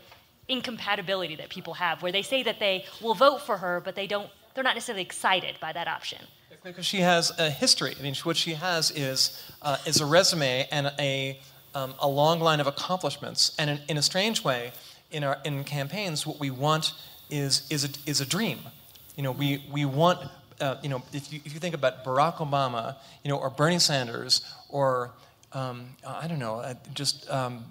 [0.47, 4.07] incompatibility that people have, where they say that they will vote for her, but they
[4.07, 6.19] don't, they're not necessarily excited by that option.
[6.65, 7.93] Because she has a history.
[7.99, 11.39] I mean, what she has is, uh, is a resume and a,
[11.75, 13.55] um, a long line of accomplishments.
[13.59, 14.71] And in, in, a strange way,
[15.11, 16.93] in, our, in campaigns, what we want
[17.29, 18.57] is, is, a, is a dream.
[19.15, 20.27] You know, we, we want,
[20.59, 23.77] uh, you know, if you, if you think about Barack Obama, you know, or Bernie
[23.77, 25.11] Sanders, or,
[25.53, 27.65] um, I don't know, uh, just um,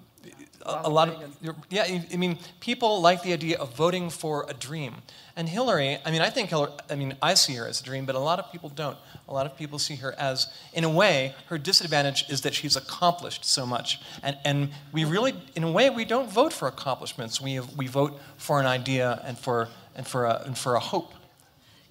[0.65, 4.53] a, a lot of, yeah, I mean, people like the idea of voting for a
[4.53, 4.95] dream.
[5.35, 8.05] And Hillary, I mean, I think Hillary, I mean, I see her as a dream,
[8.05, 8.97] but a lot of people don't.
[9.27, 12.75] A lot of people see her as, in a way, her disadvantage is that she's
[12.75, 13.99] accomplished so much.
[14.23, 17.41] And, and we really, in a way, we don't vote for accomplishments.
[17.41, 20.79] We, have, we vote for an idea and for, and for, a, and for a
[20.79, 21.13] hope.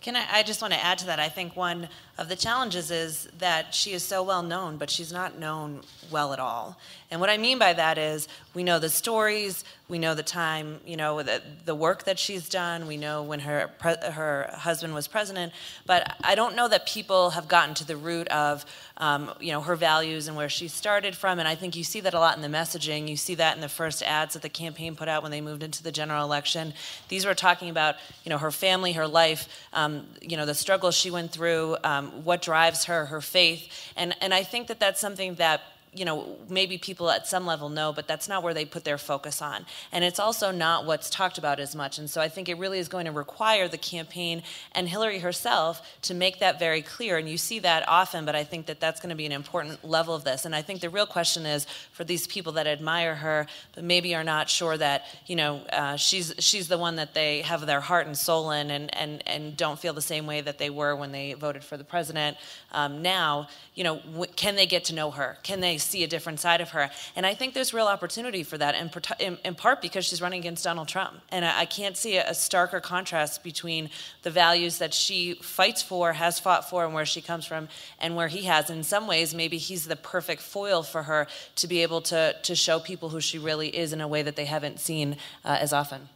[0.01, 1.19] Can I, I just want to add to that.
[1.19, 5.13] I think one of the challenges is that she is so well known, but she's
[5.13, 6.79] not known well at all.
[7.11, 10.81] And what I mean by that is we know the stories, we know the time,
[10.87, 15.07] you know, the, the work that she's done, we know when her, her husband was
[15.07, 15.53] president,
[15.87, 18.65] but I don't know that people have gotten to the root of,
[18.97, 21.39] um, you know, her values and where she started from.
[21.39, 23.09] And I think you see that a lot in the messaging.
[23.09, 25.63] You see that in the first ads that the campaign put out when they moved
[25.63, 26.75] into the general election.
[27.09, 30.97] These were talking about, you know, her family, her life, um, you know, the struggles
[30.97, 31.77] she went through.
[31.85, 33.93] Um, um, what drives her, her faith.
[33.97, 35.63] And, and I think that that's something that
[35.95, 38.99] you know, maybe people at some level know, but that's not where they put their
[38.99, 39.67] focus on.
[39.93, 41.99] And it's also not what's talked about as much.
[41.99, 45.83] And so I think it really is going to require the campaign and Hillary herself
[46.03, 47.17] to make that very clear.
[47.17, 49.85] And you see that often, but I think that that's going to be an important
[49.85, 50.45] level of this.
[50.45, 54.15] And I think the real question is for these people that admire her, but maybe
[54.15, 57.81] are not sure that, you know, uh, she's, she's the one that they have their
[57.81, 60.97] heart and soul in and, and, and don't feel the same way that they were
[60.97, 62.37] when they voted for the president.
[62.73, 64.01] Um, now, you know,
[64.37, 65.39] can they get to know her?
[65.43, 66.91] Can they see a different side of her.
[67.15, 70.41] And I think there's real opportunity for that, in, in, in part because she's running
[70.41, 71.21] against Donald Trump.
[71.31, 73.91] And I, I can't see a, a, starker contrast between
[74.23, 77.69] the values that she fights for, has fought for, and where she comes from,
[77.99, 78.71] and where he has.
[78.71, 82.55] In some ways, maybe he's the perfect foil for her to be able to, to
[82.55, 85.73] show people who she really is in a way that they haven't seen uh, as
[85.73, 86.09] often.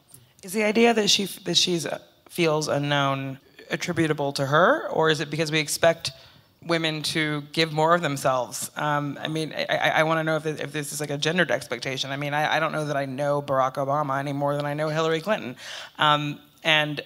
[0.42, 3.38] Is the idea that she that she's uh, feels unknown
[3.70, 6.12] attributable to her, or is it because we expect
[6.64, 8.70] women to give more of themselves.
[8.76, 11.50] Um, I mean, I, I want to know if, if, this is like a gendered
[11.50, 12.10] expectation.
[12.10, 14.74] I mean, I, I, don't know that I know Barack Obama any more than I
[14.74, 15.56] know Hillary Clinton.
[15.98, 17.00] Um, and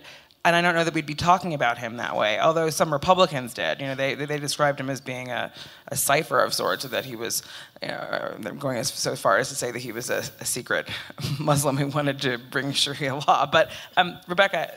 [0.44, 2.40] and I don't know that we'd be talking about him that way.
[2.40, 5.52] Although some Republicans did, you know, they they described him as being a,
[5.88, 7.44] a cipher of sorts, that he was,
[7.80, 10.88] you know, going as so far as to say that he was a, a secret
[11.38, 13.46] Muslim who wanted to bring Sharia law.
[13.46, 14.74] But um, Rebecca,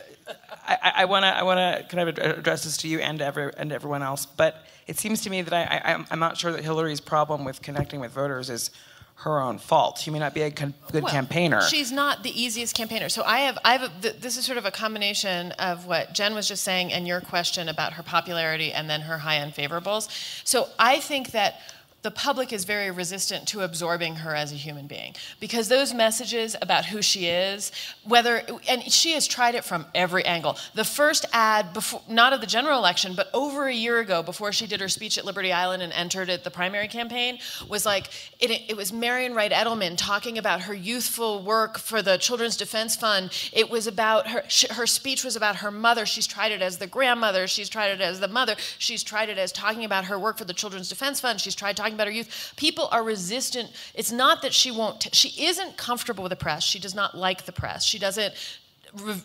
[0.68, 3.26] I, I want to I want to kind of address this to you and to
[3.26, 4.26] every, and everyone else.
[4.26, 7.62] But it seems to me that I, I I'm not sure that Hillary's problem with
[7.62, 8.72] connecting with voters is
[9.18, 9.98] her own fault.
[9.98, 11.62] She may not be a good well, campaigner.
[11.62, 13.08] She's not the easiest campaigner.
[13.08, 13.84] So I have, I have.
[13.84, 17.22] A, this is sort of a combination of what Jen was just saying and your
[17.22, 20.10] question about her popularity and then her high unfavorables.
[20.46, 21.62] So I think that
[22.06, 26.56] the public is very resistant to absorbing her as a human being because those messages
[26.62, 27.72] about who she is,
[28.04, 30.56] whether, and she has tried it from every angle.
[30.76, 34.52] The first ad, before, not of the general election, but over a year ago, before
[34.52, 38.06] she did her speech at Liberty Island and entered at the primary campaign, was like,
[38.40, 42.96] it, it was Marian Wright Edelman talking about her youthful work for the Children's Defense
[42.96, 43.32] Fund.
[43.52, 44.44] It was about her,
[44.76, 46.06] her speech was about her mother.
[46.06, 49.40] She's tried it as the grandmother, she's tried it as the mother, she's tried it
[49.40, 52.14] as talking about her work for the Children's Defense Fund, she's tried talking about her
[52.14, 52.54] youth.
[52.56, 53.72] People are resistant.
[53.94, 56.64] It's not that she won't, t- she isn't comfortable with the press.
[56.64, 57.84] She does not like the press.
[57.84, 58.34] She doesn't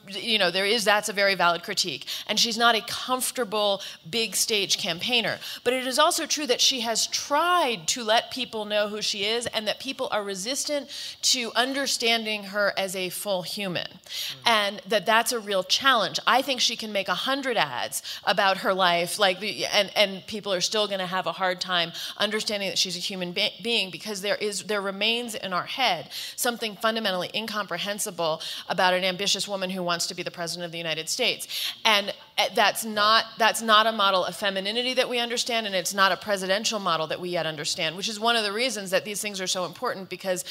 [0.08, 2.06] you know, there is that's a very valid critique.
[2.26, 5.38] And she's not a comfortable big stage campaigner.
[5.64, 9.24] But it is also true that she has tried to let people know who she
[9.24, 10.88] is and that people are resistant
[11.22, 13.86] to understanding her as a full human.
[13.86, 14.34] Mm.
[14.46, 16.18] And that that's a real challenge.
[16.26, 20.52] I think she can make a hundred ads about her life, like, and, and people
[20.52, 23.90] are still going to have a hard time understanding that she's a human be- being
[23.90, 29.59] because there is there remains in our head something fundamentally incomprehensible about an ambitious woman
[29.60, 31.74] woman who wants to be the president of the United States.
[31.84, 35.92] And eh, that's not, that's not a model of femininity that we understand, and it's
[35.92, 39.04] not a presidential model that we yet understand, which is one of the reasons that
[39.04, 40.46] these things are so important because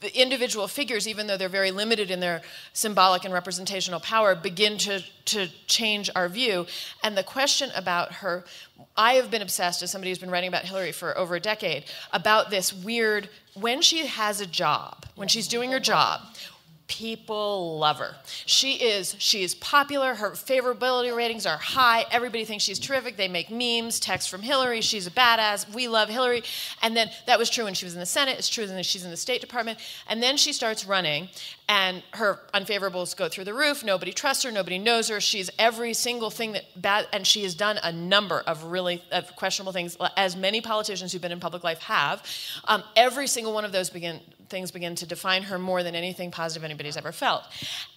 [0.00, 4.78] the individual figures, even though they're very limited in their symbolic and representational power, begin
[4.78, 6.66] to, to change our view.
[7.02, 8.44] And the question about her,
[8.96, 11.84] I have been obsessed, as somebody who's been writing about Hillary for over a decade,
[12.12, 16.20] about this weird, when she has a job, when she's doing her job,
[16.88, 18.16] people love her.
[18.46, 20.14] She is she is popular.
[20.14, 22.04] Her favorability ratings are high.
[22.10, 23.16] Everybody thinks she's terrific.
[23.16, 24.80] They make memes, text from Hillary.
[24.80, 25.72] She's a badass.
[25.72, 26.42] We love Hillary.
[26.82, 28.38] And then that was true when she was in the Senate.
[28.38, 29.78] It's true when she's in the State Department.
[30.08, 31.28] And then she starts running,
[31.68, 33.84] and her unfavorables go through the roof.
[33.84, 34.50] Nobody trusts her.
[34.50, 35.20] Nobody knows her.
[35.20, 39.34] She's every single thing that bad, and she has done a number of really of
[39.36, 42.22] questionable things, as many politicians who've been in public life have.
[42.64, 44.20] Um, every single one of those begin
[44.52, 47.42] things begin to define her more than anything positive anybody's ever felt.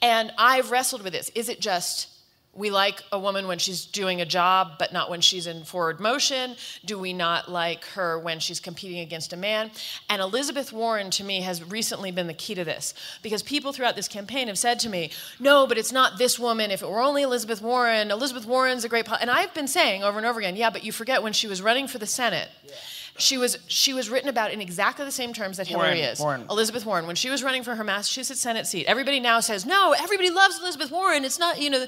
[0.02, 1.30] And I've wrestled with this.
[1.36, 2.08] Is it just
[2.56, 6.00] we like a woman when she's doing a job, but not when she's in forward
[6.00, 6.56] motion?
[6.86, 9.72] Do we not like her when she's competing against a man?
[10.10, 13.98] And Elizabeth Warren, to me, has recently been the key to this because people throughout
[13.98, 16.72] this campaign have said to me, no, but it's not this woman.
[16.72, 19.06] If it were only Elizabeth Warren, Elizabeth Warren's a great.
[19.20, 21.62] And I've been saying over and over again, yeah, but you forget when she was
[21.62, 22.48] running for the Senate.
[22.66, 22.74] Yeah
[23.18, 26.20] she was she was written about in exactly the same terms that Hillary Warren, is.
[26.20, 26.46] Warren.
[26.50, 28.86] Elizabeth Warren when she was running for her Massachusetts Senate seat.
[28.88, 31.24] Everybody now says, "No, everybody loves Elizabeth Warren.
[31.24, 31.86] It's not, you know,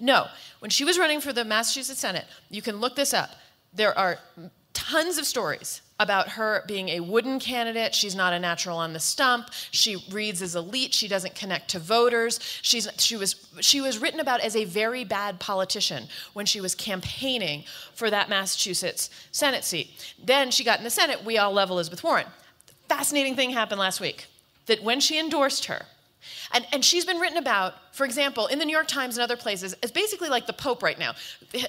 [0.00, 0.26] no.
[0.58, 3.30] When she was running for the Massachusetts Senate, you can look this up.
[3.72, 4.18] There are
[4.72, 7.94] tons of stories about her being a wooden candidate.
[7.94, 9.50] She's not a natural on the stump.
[9.70, 10.92] She reads as elite.
[10.92, 12.38] She doesn't connect to voters.
[12.62, 16.04] She's, she, was, she was written about as a very bad politician
[16.34, 20.14] when she was campaigning for that Massachusetts Senate seat.
[20.22, 21.24] Then she got in the Senate.
[21.24, 22.26] We all love Elizabeth Warren.
[22.66, 24.26] The Fascinating thing happened last week
[24.66, 25.86] that when she endorsed her,
[26.52, 29.36] and, and she's been written about, for example, in the New York Times and other
[29.36, 31.14] places, as basically like the Pope right now.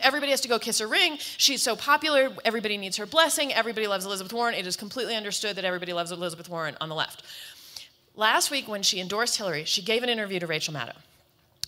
[0.02, 1.18] Everybody has to go kiss her ring.
[1.20, 3.54] She's so popular, everybody needs her blessing.
[3.54, 4.56] Everybody loves Elizabeth Warren.
[4.56, 7.24] It is completely understood that everybody loves Elizabeth Warren on the left.
[8.16, 10.96] Last week, when she endorsed Hillary, she gave an interview to Rachel Maddow.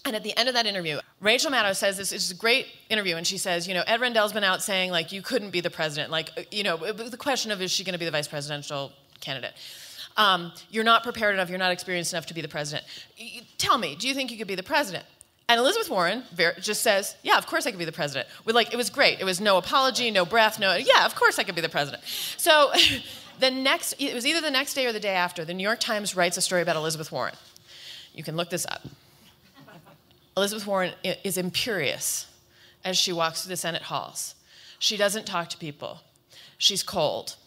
[0.05, 3.17] And at the end of that interview, Rachel Maddow says this is a great interview,
[3.17, 5.69] and she says, you know, Ed Rendell's been out saying like you couldn't be the
[5.69, 8.27] president, like uh, you know, the question of is she going to be the vice
[8.27, 9.53] presidential candidate?
[10.19, 12.85] Um, you're not prepared enough, you're not experienced enough to be the president.
[13.57, 15.05] Tell me, do you think you could be the president?
[15.47, 16.23] And Elizabeth Warren
[16.59, 19.19] just says, "Yeah, of course I could be the president." With like, it was great.
[19.19, 20.75] It was no apology, no breath, no.
[20.75, 22.03] Yeah, of course I could be the president.
[22.37, 22.71] So,
[23.39, 25.43] the next, it was either the next day or the day after.
[25.45, 27.33] The New York Times writes a story about Elizabeth Warren.
[28.13, 28.81] You can look this up.
[30.35, 32.27] Elizabeth Warren is imperious
[32.83, 34.35] as she walks through the Senate halls.
[34.77, 36.01] She doesn't talk to people.
[36.57, 37.37] She's cold.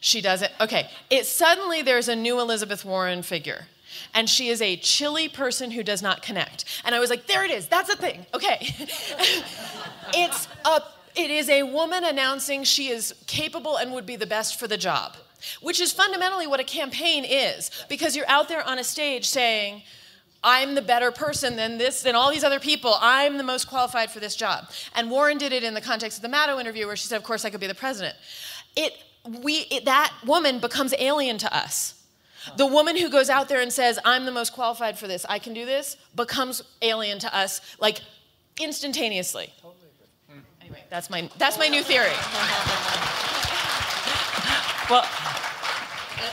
[0.00, 0.52] She doesn't.
[0.60, 3.66] Okay, it suddenly there's a new Elizabeth Warren figure.
[4.12, 6.82] And she is a chilly person who does not connect.
[6.84, 7.66] And I was like, there it is.
[7.66, 8.26] That's a thing.
[8.34, 8.58] Okay.
[10.14, 10.82] it's a
[11.16, 14.76] it is a woman announcing she is capable and would be the best for the
[14.76, 15.14] job,
[15.62, 19.82] which is fundamentally what a campaign is, because you're out there on a stage saying,
[20.44, 22.96] I'm the better person than this, than all these other people.
[23.00, 24.68] I'm the most qualified for this job.
[24.94, 27.24] And Warren did it in the context of the Maddow interview, where she said, Of
[27.24, 28.14] course, I could be the president.
[28.76, 28.92] It
[29.42, 31.94] we, it, that woman becomes alien to us.
[32.56, 35.38] The woman who goes out there and says, I'm the most qualified for this, I
[35.38, 38.00] can do this, becomes alien to us, like
[38.60, 39.52] instantaneously.
[40.60, 42.06] Anyway, that's my, that's my new theory.
[44.90, 45.04] well,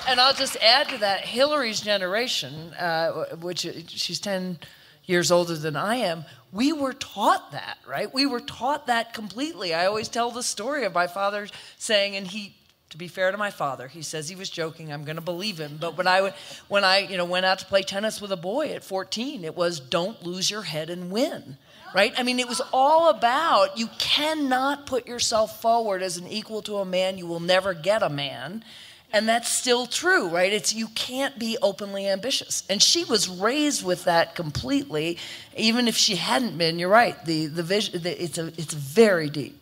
[0.08, 4.60] and I'll just add to that Hillary's generation, uh, which she's 10
[5.06, 8.13] years older than I am, we were taught that, right?
[8.13, 9.73] We were taught that completely.
[9.73, 12.56] I always tell the story of my father saying, and he
[12.94, 14.94] to be fair to my father, he says he was joking.
[14.94, 15.77] I'm going to believe him.
[15.81, 16.31] But when I
[16.67, 19.56] when I you know went out to play tennis with a boy at 14, it
[19.56, 21.58] was don't lose your head and win.
[21.96, 22.13] Right?
[22.19, 26.75] I mean, it was all about you cannot put yourself forward as an equal to
[26.77, 27.17] a man.
[27.17, 28.63] You will never get a man.
[29.12, 30.54] And that's still true, right?
[30.54, 32.63] It's you can't be openly ambitious.
[32.69, 35.17] And she was raised with that completely,
[35.58, 36.77] even if she hadn't been.
[36.77, 37.17] You're right.
[37.25, 39.60] The the vision the, it's a it's very deep.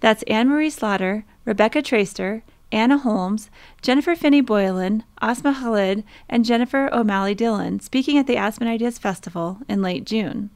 [0.00, 2.42] That's Anne Marie Slaughter, Rebecca Traister,
[2.72, 3.50] Anna Holmes,
[3.80, 9.58] Jennifer Finney Boylan, Asma Khalid, and Jennifer O'Malley Dillon speaking at the Aspen Ideas Festival
[9.68, 10.50] in late June.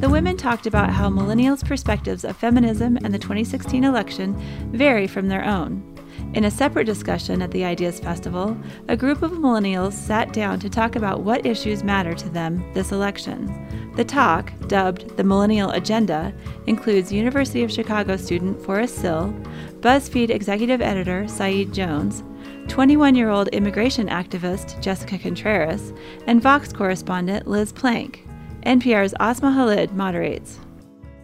[0.00, 4.36] The women talked about how millennials' perspectives of feminism and the 2016 election
[4.72, 5.88] vary from their own.
[6.34, 8.56] In a separate discussion at the Ideas Festival,
[8.88, 12.90] a group of millennials sat down to talk about what issues matter to them this
[12.90, 13.81] election.
[13.94, 16.32] The talk, dubbed the Millennial Agenda,
[16.66, 19.34] includes University of Chicago student Forrest Sill,
[19.80, 22.24] BuzzFeed executive editor Saeed Jones,
[22.68, 25.92] 21 year old immigration activist Jessica Contreras,
[26.26, 28.26] and Vox correspondent Liz Plank.
[28.64, 30.58] NPR's Asma Khalid moderates.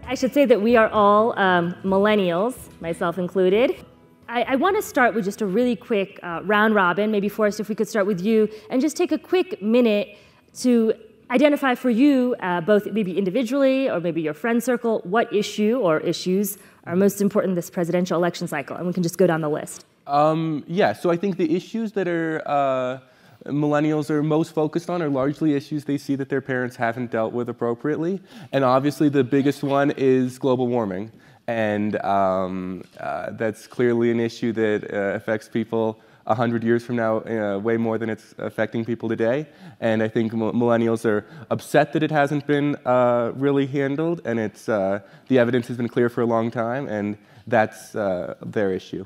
[0.05, 3.83] I should say that we are all um, millennials, myself included.
[4.29, 7.11] I, I want to start with just a really quick uh, round robin.
[7.11, 10.19] Maybe, Forrest, if we could start with you and just take a quick minute
[10.59, 10.93] to
[11.31, 16.01] identify for you, uh, both maybe individually or maybe your friend circle, what issue or
[16.01, 18.77] issues are most important this presidential election cycle.
[18.77, 19.85] And we can just go down the list.
[20.07, 22.43] Um, yeah, so I think the issues that are.
[22.47, 22.99] Uh,
[23.47, 27.33] millennials are most focused on are largely issues they see that their parents haven't dealt
[27.33, 28.21] with appropriately.
[28.53, 31.13] And obviously, the biggest one is global warming
[31.49, 35.99] and um, uh, that's clearly an issue that uh, affects people
[36.29, 39.47] 100 years from now uh, way more than it's affecting people today.
[39.81, 44.69] And I think millennials are upset that it hasn't been uh, really handled, and it's,
[44.69, 47.17] uh, the evidence has been clear for a long time, and
[47.47, 49.05] that's uh, their issue.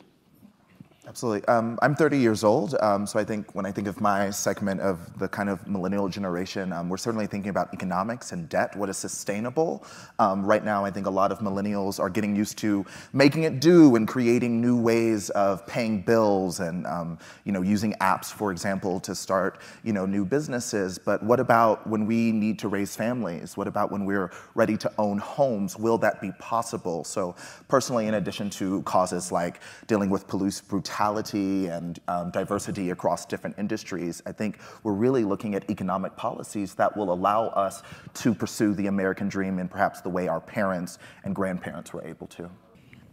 [1.13, 1.47] Absolutely.
[1.47, 4.81] Um, I'm 30 years old, um, so I think when I think of my segment
[4.81, 8.89] of the kind of millennial generation, um, we're certainly thinking about economics and debt, what
[8.89, 9.85] is sustainable.
[10.19, 13.61] Um, right now, I think a lot of millennials are getting used to making it
[13.61, 18.51] do and creating new ways of paying bills and um, you know using apps, for
[18.51, 20.99] example, to start you know new businesses.
[20.99, 23.55] But what about when we need to raise families?
[23.55, 25.77] What about when we're ready to own homes?
[25.77, 27.05] Will that be possible?
[27.05, 27.37] So
[27.69, 33.59] personally, in addition to causes like dealing with police brutality and um, diversity across different
[33.59, 37.83] industries, I think we're really looking at economic policies that will allow us
[38.15, 42.29] to pursue the American dream in perhaps the way our parents and grandparents were able
[42.29, 42.49] to.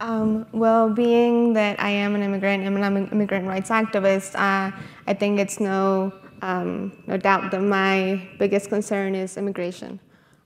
[0.02, 4.72] Um, well, being that I am an immigrant and I'm an immigrant rights activist, uh,
[5.08, 10.00] I think it's no, um, no doubt that my biggest concern is immigration.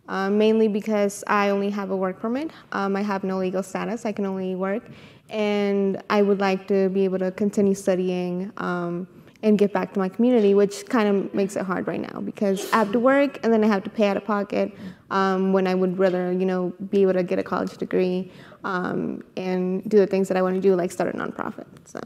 [0.09, 2.51] Uh, mainly because I only have a work permit.
[2.73, 4.05] Um, I have no legal status.
[4.05, 4.83] I can only work
[5.29, 9.07] and I would like to be able to continue studying um,
[9.41, 12.71] and get back to my community, which kind of makes it hard right now because
[12.71, 14.71] I have to work and then I have to pay out of pocket
[15.11, 18.31] um, when I would rather, you know, be able to get a college degree
[18.63, 21.65] um, and do the things that I want to do, like start a nonprofit.
[21.85, 21.99] So.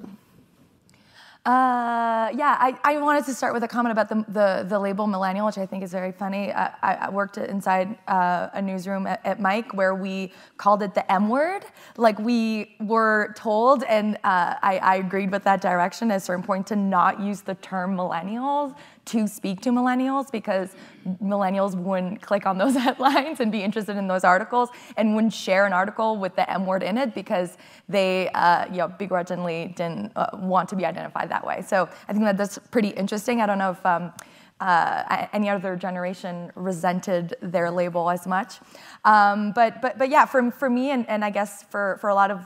[1.47, 5.07] Uh, yeah, I, I wanted to start with a comment about the, the, the label
[5.07, 6.51] millennial, which I think is very funny.
[6.51, 11.09] I, I worked inside uh, a newsroom at, at, Mic where we called it the
[11.09, 11.63] M word.
[11.95, 16.43] Like we were told, and uh, I, I agreed with that direction at a certain
[16.43, 18.75] point to not use the term millennials
[19.07, 20.75] to speak to millennials because
[21.21, 25.65] millennials wouldn't click on those headlines and be interested in those articles and wouldn't share
[25.65, 27.57] an article with the M word in it because
[27.89, 31.61] they uh, you know, begrudgingly didn't uh, want to be identified that way.
[31.61, 33.41] So I think that that's pretty interesting.
[33.41, 34.13] I don't know if um,
[34.59, 38.59] uh, any other generation resented their label as much.
[39.05, 42.15] Um, but, but, but yeah, for, for me and, and I guess for, for a
[42.15, 42.45] lot of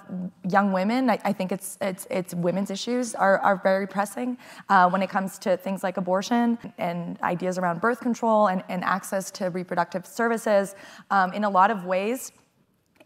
[0.50, 4.38] young women, I, I think it's, it's, it's women's issues are, are very pressing
[4.70, 8.84] uh, when it comes to things like abortion and ideas around birth control and, and
[8.84, 10.76] access to reproductive services.
[11.10, 12.32] Um, in a lot of ways,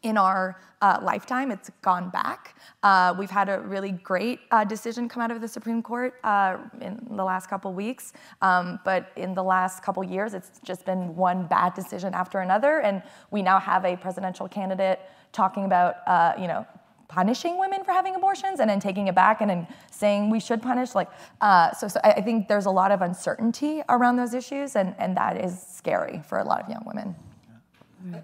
[0.05, 2.55] in our uh, lifetime, it's gone back.
[2.83, 6.57] Uh, we've had a really great uh, decision come out of the Supreme Court uh,
[6.79, 11.15] in the last couple weeks, um, but in the last couple years, it's just been
[11.15, 13.01] one bad decision after another, and
[13.31, 14.99] we now have a presidential candidate
[15.31, 16.67] talking about, uh, you know,
[17.07, 20.61] punishing women for having abortions and then taking it back and then saying we should
[20.61, 21.07] punish like
[21.41, 25.15] uh, so, so i think there's a lot of uncertainty around those issues and, and
[25.15, 27.15] that is scary for a lot of young women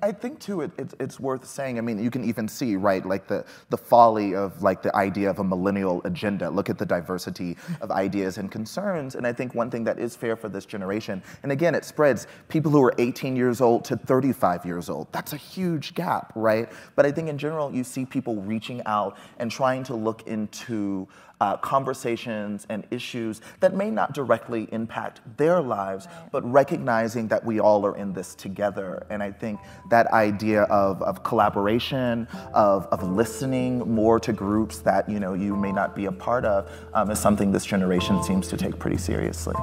[0.02, 1.78] I think too, it, it, it's worth saying.
[1.78, 5.30] I mean, you can even see, right, like the the folly of like the idea
[5.30, 6.50] of a millennial agenda.
[6.50, 9.16] Look at the diversity of ideas and concerns.
[9.16, 12.28] And I think one thing that is fair for this generation, and again, it spreads
[12.50, 15.08] people who are 18 years old to 35 years old.
[15.12, 16.70] That's a huge gap, right?
[16.96, 21.08] But I think in general, you see people reaching out and trying to look into
[21.42, 26.32] uh, conversations and issues that may not directly impact their lives, right.
[26.32, 29.06] but recognizing that we all are in this together.
[29.10, 35.10] And I think that idea of, of collaboration, of, of listening more to groups that
[35.10, 38.48] you know you may not be a part of, um, is something this generation seems
[38.50, 39.56] to take pretty seriously.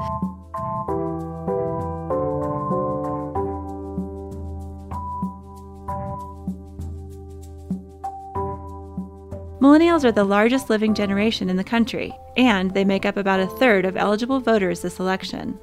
[9.60, 13.46] Millennials are the largest living generation in the country, and they make up about a
[13.46, 15.58] third of eligible voters this election.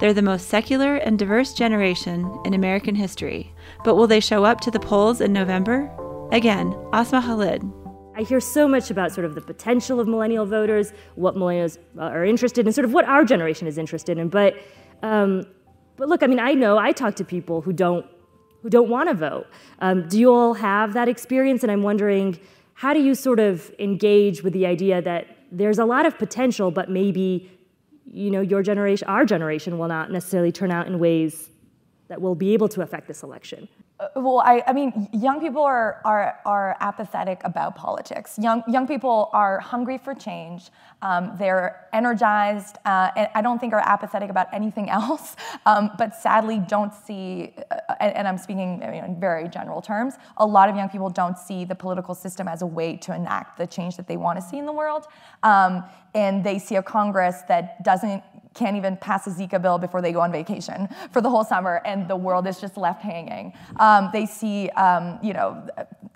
[0.00, 3.54] They're the most secular and diverse generation in American history.
[3.84, 5.88] But will they show up to the polls in November?
[6.32, 7.62] Again, Asma Khalid.
[8.16, 12.24] I hear so much about sort of the potential of millennial voters, what millennials are
[12.24, 14.28] interested in, sort of what our generation is interested in.
[14.28, 14.56] But,
[15.04, 15.46] um,
[15.96, 18.06] but look, I mean, I know I talk to people who don't
[18.62, 19.46] who don't want to vote.
[19.78, 21.62] Um, do you all have that experience?
[21.62, 22.36] And I'm wondering,
[22.76, 26.70] how do you sort of engage with the idea that there's a lot of potential,
[26.70, 27.50] but maybe
[28.12, 31.50] you know, your generation, our generation, will not necessarily turn out in ways
[32.08, 33.66] that will be able to affect this election.
[33.98, 38.38] Uh, Well, I, I, mean, young people are, are, are apathetic about politics.
[38.38, 40.70] Young, young people are hungry for change.
[41.02, 45.36] Um, they're energized, uh, and I don't think are apathetic about anything else,
[45.66, 50.46] um, but sadly don't see, uh, and, and, I'm speaking in very general terms, a
[50.46, 53.66] lot of young people don't see the political system as a way to enact the
[53.66, 55.08] change that they want to see in the world.
[55.42, 58.22] Um, and they see a Congress that doesn't
[58.56, 61.82] can't even pass a Zika bill before they go on vacation for the whole summer,
[61.84, 63.52] and the world is just left hanging.
[63.76, 65.66] Um, they see, um, you know,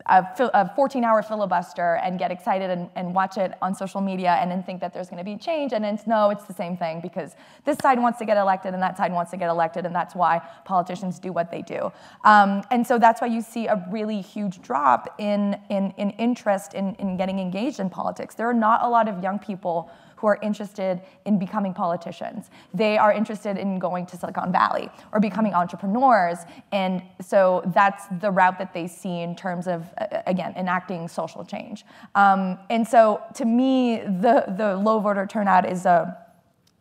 [0.06, 4.50] a, a 14-hour filibuster and get excited and, and, watch it on social media, and
[4.50, 7.00] then think that there's going to be change, and it's no, it's the same thing
[7.00, 7.34] because
[7.64, 10.14] this side wants to get elected and that side wants to get elected, and that's
[10.14, 11.92] why politicians do what they do.
[12.24, 16.74] Um, and so that's why you see a really huge drop in in, in interest
[16.74, 18.34] in, in getting engaged in politics.
[18.34, 22.50] There are not a lot of young people who are interested in becoming politicians.
[22.74, 26.38] They are interested in going to Silicon Valley or becoming entrepreneurs.
[26.72, 29.86] And so that's the route that they see in terms of,
[30.26, 31.84] again, enacting social change.
[32.14, 36.16] Um, and so to me, the, the low voter turnout is a,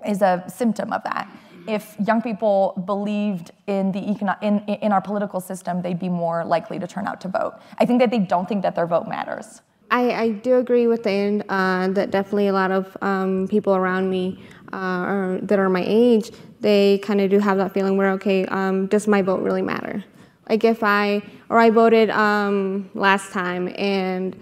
[0.06, 1.30] is a symptom of that
[1.68, 6.44] if young people believed in the econo- in, in our political system, they'd be more
[6.44, 7.60] likely to turn out to vote.
[7.78, 9.62] I think that they don't think that their vote matters.
[9.92, 14.10] I, I do agree with Dan uh, that definitely a lot of um, people around
[14.10, 18.12] me uh, are, that are my age, they kind of do have that feeling where,
[18.12, 20.04] okay, um, does my vote really matter?
[20.48, 24.36] Like if I, or I voted um, last time and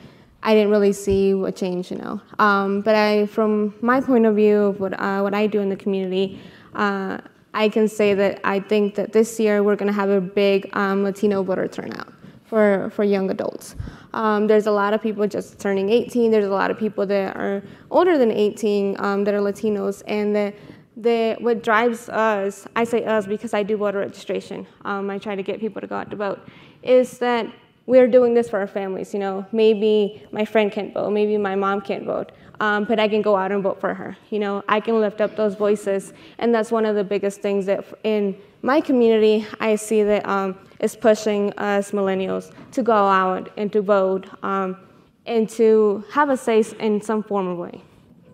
[0.44, 2.22] I didn't really see a change, you know.
[2.40, 5.70] Um, but I, from my point of view of what, uh, what I do in
[5.70, 6.40] the community,
[6.76, 7.20] uh,
[7.54, 10.70] I can say that I think that this year we're going to have a big
[10.74, 12.14] um, Latino voter turnout
[12.46, 13.76] for, for young adults.
[14.14, 16.32] Um, there's a lot of people just turning 18.
[16.32, 20.04] There's a lot of people that are older than 18 um, that are Latinos.
[20.08, 20.54] And the,
[20.96, 25.36] the, what drives us, I say us because I do voter registration, um, I try
[25.36, 26.40] to get people to go out to vote,
[26.82, 27.48] is that
[27.86, 29.14] we're doing this for our families.
[29.14, 33.08] You know, maybe my friend can't vote, maybe my mom can't vote, um, but I
[33.08, 34.18] can go out and vote for her.
[34.30, 37.66] You know, I can lift up those voices, and that's one of the biggest things
[37.68, 43.52] that in my community I see that um, is pushing us millennials to go out
[43.58, 44.78] and to vote um,
[45.26, 47.82] and to have a say in some form of way.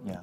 [0.06, 0.20] Yeah.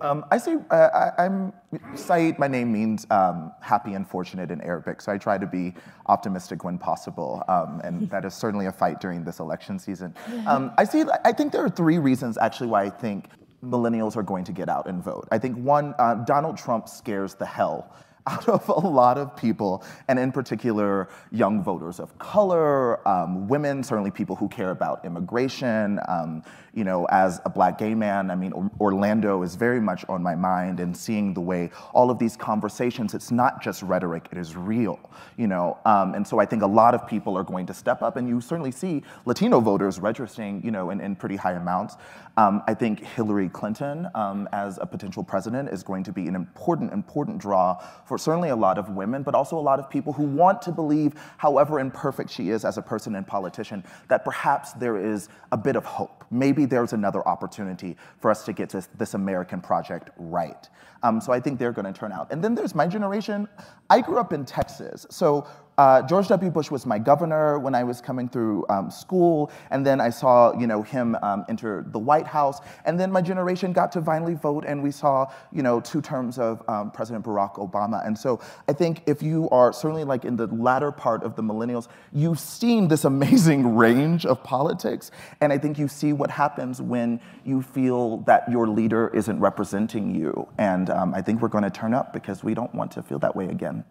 [0.00, 1.52] Um, I say, uh, I, am
[1.94, 5.74] Saeed, my name means um, happy and fortunate in Arabic, so I try to be
[6.06, 10.14] optimistic when possible, um, and that is certainly a fight during this election season.
[10.46, 13.28] Um, I see, I think there are three reasons actually why I think
[13.64, 15.26] millennials are going to get out and vote.
[15.30, 17.94] I think one, uh, Donald Trump scares the hell
[18.26, 23.82] out of a lot of people, and in particular, young voters of color, um, women,
[23.82, 26.00] certainly people who care about immigration.
[26.08, 26.42] Um,
[26.74, 30.34] you know, as a black gay man, I mean, Orlando is very much on my
[30.34, 34.56] mind and seeing the way all of these conversations, it's not just rhetoric, it is
[34.56, 34.98] real,
[35.36, 35.78] you know.
[35.84, 38.28] Um, and so I think a lot of people are going to step up, and
[38.28, 41.96] you certainly see Latino voters registering, you know, in, in pretty high amounts.
[42.36, 46.34] Um, I think Hillary Clinton um, as a potential president is going to be an
[46.34, 50.12] important, important draw for certainly a lot of women, but also a lot of people
[50.12, 54.72] who want to believe, however imperfect she is as a person and politician, that perhaps
[54.72, 56.24] there is a bit of hope.
[56.30, 60.68] Maybe there's another opportunity for us to get this, this American project right.
[61.04, 62.32] Um, so I think they're going to turn out.
[62.32, 63.46] And then there's my generation.
[63.90, 65.06] I grew up in Texas.
[65.10, 65.46] So
[65.76, 66.50] uh, George W.
[66.50, 70.56] Bush was my governor when I was coming through um, school, and then I saw,
[70.58, 74.34] you know, him um, enter the White House, and then my generation got to finally
[74.34, 78.06] vote, and we saw, you know, two terms of um, President Barack Obama.
[78.06, 81.42] And so I think if you are certainly like in the latter part of the
[81.42, 86.80] millennials, you've seen this amazing range of politics, and I think you see what happens
[86.80, 91.64] when you feel that your leader isn't representing you, and um, I think we're going
[91.64, 93.84] to turn up because we don't want to feel that way again.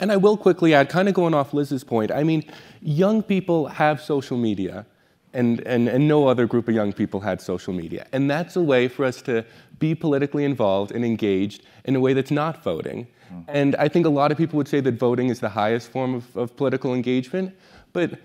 [0.00, 2.44] And I will quickly add, kind of going off Liz's point, I mean,
[2.80, 4.86] young people have social media,
[5.32, 8.06] and, and, and no other group of young people had social media.
[8.12, 9.44] And that's a way for us to
[9.78, 13.08] be politically involved and engaged in a way that's not voting.
[13.32, 13.40] Mm-hmm.
[13.48, 16.14] And I think a lot of people would say that voting is the highest form
[16.14, 17.52] of, of political engagement,
[17.92, 18.20] but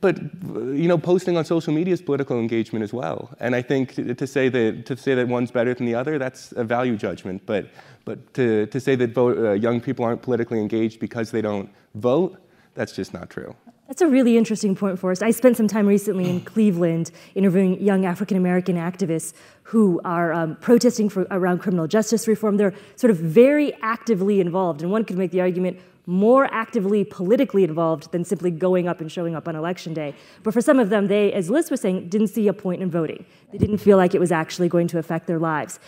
[0.00, 3.30] but you know, posting on social media is political engagement as well.
[3.40, 6.18] And I think to, to say that to say that one's better than the other,
[6.18, 7.42] that's a value judgment.
[7.46, 7.66] But
[8.04, 11.70] but to, to say that vote, uh, young people aren't politically engaged because they don't
[11.94, 12.36] vote,
[12.74, 13.54] that's just not true.
[13.88, 15.20] That's a really interesting point for us.
[15.20, 20.56] I spent some time recently in Cleveland interviewing young African American activists who are um,
[20.56, 22.56] protesting for, around criminal justice reform.
[22.56, 27.64] They're sort of very actively involved, and one could make the argument more actively politically
[27.64, 30.14] involved than simply going up and showing up on election day.
[30.42, 32.90] But for some of them, they, as Liz was saying, didn't see a point in
[32.90, 33.24] voting.
[33.52, 35.78] They didn't feel like it was actually going to affect their lives.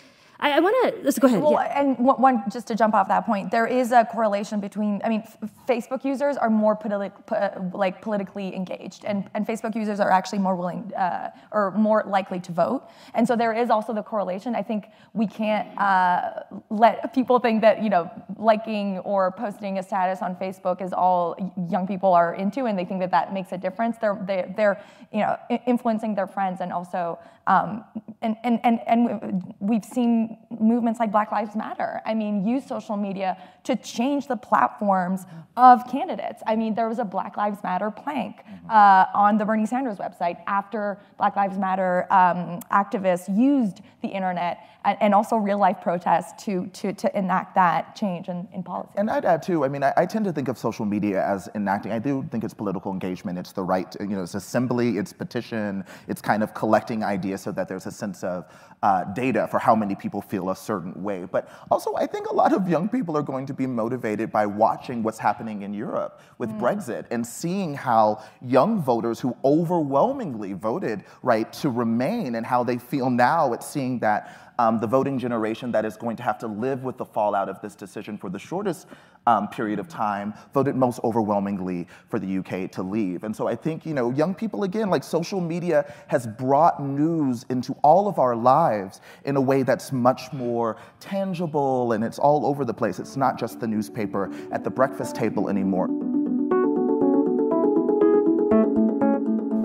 [0.41, 1.43] I, I want to let's go ahead.
[1.43, 1.81] Well, yeah.
[1.81, 5.01] and one, one, just to jump off that point, there is a correlation between.
[5.05, 9.75] I mean, f- Facebook users are more politi- po- like politically engaged, and, and Facebook
[9.75, 12.83] users are actually more willing uh, or more likely to vote.
[13.15, 14.55] And so there is also the correlation.
[14.55, 19.83] I think we can't uh, let people think that you know liking or posting a
[19.83, 21.37] status on Facebook is all
[21.71, 23.97] young people are into, and they think that that makes a difference.
[24.01, 24.83] They're they, they're
[25.13, 27.85] you know influencing their friends and also um,
[28.23, 32.97] and, and, and, and we've seen movements like Black Lives Matter, I mean, use social
[32.97, 35.27] media to change the platforms
[35.57, 36.43] of candidates.
[36.47, 40.39] I mean, there was a Black Lives Matter plank uh, on the Bernie Sanders website
[40.47, 46.45] after Black Lives Matter um, activists used the internet and, and, also real life protests
[46.45, 48.91] to, to, to enact that change in, in policy.
[48.97, 51.49] And I'd add too, I mean, I, I, tend to think of social media as
[51.55, 54.99] enacting, I do think it's political engagement, it's the right, to, you know, it's assembly,
[54.99, 58.47] it's petition, it's kind of collecting ideas so that there's a sense of
[58.83, 61.25] uh, data for how many people feel a certain way.
[61.25, 64.47] But also, I think a lot of young people are going to be motivated by
[64.47, 66.61] watching what's happening in Europe with mm.
[66.61, 72.77] Brexit and seeing how young voters who overwhelmingly voted right to remain and how they
[72.77, 76.47] feel now at seeing that um, the voting generation that is going to have to
[76.47, 78.87] live with the fallout of this decision for the shortest
[79.27, 83.25] um, period of time voted most overwhelmingly for the UK to leave.
[83.25, 87.47] And so I think, you know, young people, again, like social media has brought news
[87.49, 92.47] into all of our lives in a way that's much more tangible and it's all
[92.47, 92.99] over the place.
[92.99, 95.89] It's not just the newspaper at the breakfast table anymore.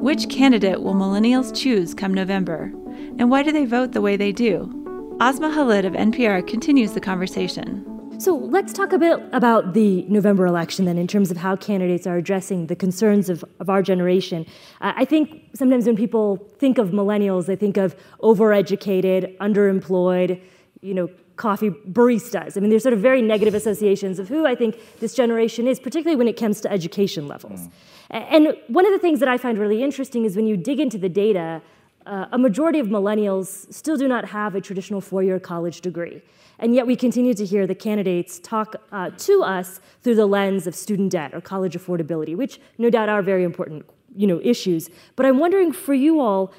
[0.02, 2.72] Which candidate will millennials choose come November?
[3.20, 4.79] And why do they vote the way they do?
[5.22, 7.86] Asma Khalid of NPR continues the conversation.
[8.22, 12.08] So let's talk a bit about the November election then, in terms of how candidates
[12.08, 14.46] are addressing the concerns of, of our generation.
[14.80, 20.42] Uh, I think sometimes when people think of millennials, they think of overeducated, underemployed,
[20.80, 22.56] you know, coffee baristas.
[22.56, 25.82] I mean, there's sort of very negative associations of who I think this generation is,
[25.82, 27.68] particularly when it comes to education levels.
[28.12, 28.26] Mm.
[28.32, 30.98] And one of the things that I find really interesting is when you dig into
[30.98, 31.62] the data,
[32.06, 36.22] uh, a majority of millennials still do not have a traditional four year college degree.
[36.60, 40.68] And yet we continue to hear the candidates talk uh, to us through the lens
[40.68, 43.86] of student debt or college affordability, which no doubt are very important
[44.16, 44.89] you know, issues.
[45.16, 46.52] But I'm wondering for you all,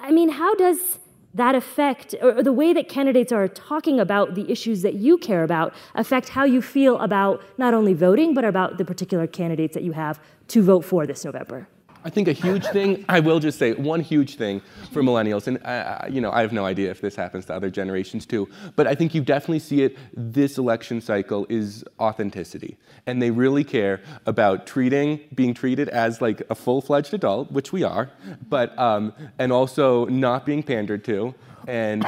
[0.00, 0.98] I mean, how does
[1.34, 5.42] that affect, or the way that candidates are talking about the issues that you care
[5.42, 9.82] about, affect how you feel about not only voting, but about the particular candidates that
[9.82, 11.66] you have to vote for this November?
[12.04, 15.64] I think a huge thing, I will just say one huge thing for millennials, and
[15.64, 18.86] uh, you know, I have no idea if this happens to other generations too, but
[18.86, 22.76] I think you definitely see it this election cycle is authenticity.
[23.06, 27.84] And they really care about treating, being treated as like a full-fledged adult, which we
[27.84, 28.10] are,
[28.48, 31.34] but, um, and also not being pandered to,
[31.66, 32.04] and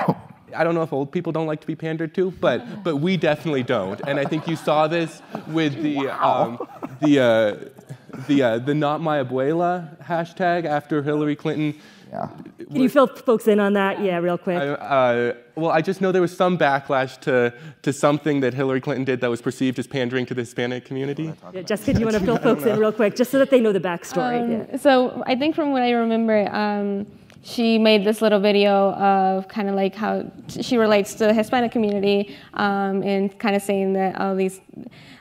[0.56, 3.16] I don't know if old people don't like to be pandered to, but but we
[3.16, 4.00] definitely don't.
[4.06, 6.58] And I think you saw this with the um,
[7.00, 7.73] the uh,
[8.26, 11.80] the uh, the not my abuela hashtag after Hillary Clinton.
[12.14, 12.28] Yeah.
[12.58, 14.00] Can you fill folks in on that?
[14.00, 14.56] Yeah, real quick.
[14.56, 17.52] I, uh, well, I just know there was some backlash to,
[17.82, 21.32] to something that Hillary Clinton did that was perceived as pandering to the Hispanic community.
[21.52, 23.60] Yeah, Jessica, do you want to fill folks in real quick, just so that they
[23.60, 24.42] know the backstory?
[24.42, 24.76] Um, yeah.
[24.76, 27.06] So I think from what I remember, um,
[27.42, 31.72] she made this little video of kind of like how she relates to the Hispanic
[31.72, 34.60] community um, and kind of saying that all these,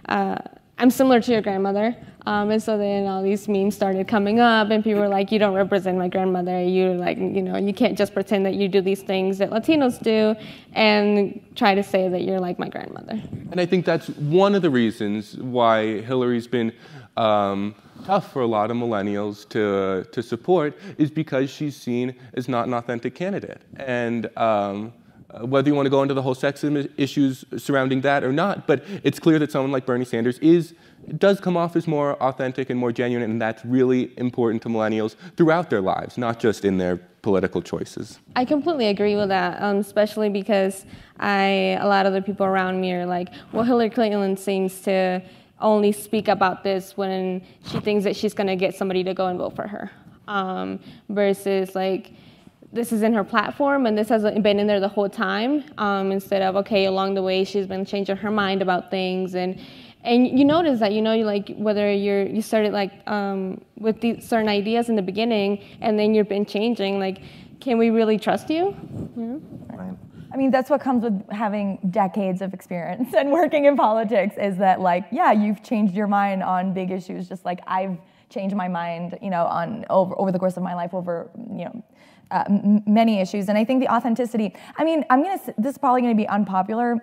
[0.10, 0.38] uh,
[0.78, 1.96] I'm similar to your grandmother.
[2.26, 5.40] Um, and so then all these memes started coming up, and people were like, "You
[5.40, 6.64] don't represent my grandmother.
[6.64, 10.02] You like, you know, you can't just pretend that you do these things that Latinos
[10.02, 10.36] do,
[10.74, 13.22] and try to say that you're like my grandmother."
[13.52, 16.72] And I think that's one of the reasons why Hillary's been
[17.18, 22.48] um, tough for a lot of millennials to to support, is because she's seen as
[22.48, 24.36] not an authentic candidate, and.
[24.38, 24.94] Um,
[25.42, 28.84] whether you want to go into the whole sexism issues surrounding that or not, but
[29.04, 30.76] it's clear that someone like Bernie Sanders is
[31.18, 35.16] does come off as more authentic and more genuine, and that's really important to millennials
[35.38, 38.20] throughout their lives, not just in their political choices.
[38.36, 40.86] I completely agree with that, um, especially because
[41.20, 45.22] I a lot of the people around me are like, well, Hillary Clinton seems to
[45.60, 49.28] only speak about this when she thinks that she's going to get somebody to go
[49.28, 49.92] and vote for her.
[50.28, 50.80] Um,
[51.10, 52.12] versus like,
[52.74, 56.12] this is in her platform and this has been in there the whole time um,
[56.12, 59.60] instead of okay along the way she's been changing her mind about things and
[60.04, 64.02] and you notice that you know you like whether you're you started like um, with
[64.02, 67.22] these certain ideas in the beginning and then you've been changing like
[67.60, 68.76] can we really trust you
[69.70, 69.98] Right.
[70.34, 74.58] I mean, that's what comes with having decades of experience and working in politics is
[74.58, 77.98] that, like, yeah, you've changed your mind on big issues, just like I've
[78.30, 81.66] changed my mind, you know, on over, over the course of my life over, you
[81.66, 81.84] know,
[82.32, 83.48] uh, m- many issues.
[83.48, 87.00] And I think the authenticity, I mean, I'm gonna, this is probably gonna be unpopular,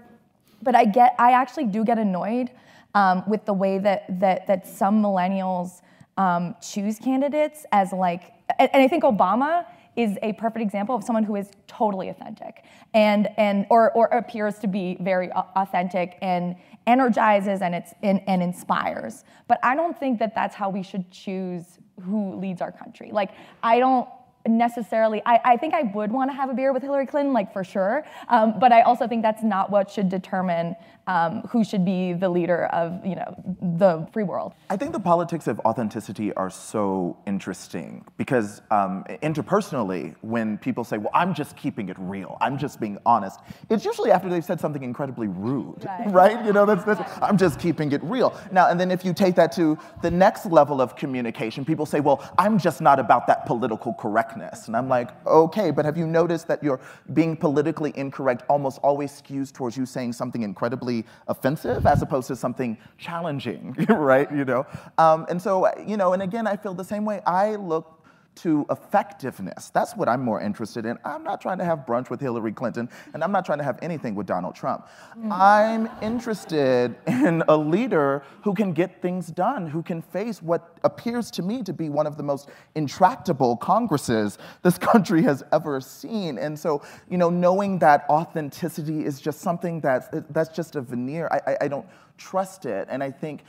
[0.61, 2.51] but I get, I actually do get annoyed
[2.95, 5.83] um, with the way that, that, that some millennials
[6.17, 9.65] um, choose candidates as like, and, and I think Obama
[9.97, 12.65] is a perfect example of someone who is totally authentic
[12.95, 18.43] and and or or appears to be very authentic and energizes and it's and, and
[18.43, 19.25] inspires.
[19.49, 23.11] But i don't think that that's how we should choose who leads our country.
[23.13, 23.31] Like
[23.63, 24.09] i don't
[24.49, 27.53] necessarily i, I think i would want to have a beer with hillary clinton like
[27.53, 30.75] for sure um, but i also think that's not what should determine
[31.11, 33.31] um, who should be the leader of you know
[33.79, 40.15] the free world I think the politics of authenticity are so interesting because um, interpersonally,
[40.21, 44.13] when people say, well, I'm just keeping it real, I'm just being honest, it's usually
[44.13, 46.07] after they've said something incredibly rude, Right.
[46.21, 46.45] right?
[46.47, 48.39] You know, that's, that's, I'm just keeping it real.
[48.53, 51.99] Now, and then if you take that to the next level of communication, people say,
[51.99, 54.69] well, I'm just not about that political correctness.
[54.69, 56.81] And I'm like, okay, but have you noticed that you're
[57.13, 62.37] being politically incorrect almost always skews towards you saying something incredibly offensive as opposed to
[62.37, 64.31] something challenging, right?
[64.33, 64.67] You know,
[64.99, 67.21] um, and so you know, and again, I feel the same way.
[67.27, 68.00] I look
[68.37, 69.71] to effectiveness.
[69.71, 70.99] That's what I'm more interested in.
[71.05, 73.79] I'm not trying to have brunch with Hillary Clinton, and I'm not trying to have
[73.83, 74.87] anything with Donald Trump.
[75.31, 81.31] I'm interested in a leader who can get things done, who can face what appears
[81.33, 86.39] to me to be one of the most intractable Congresses this country has ever seen.
[86.39, 91.29] And so, you know, knowing that authenticity is just something that's that's just a veneer.
[91.31, 93.43] I, I, I don't trust it, and I think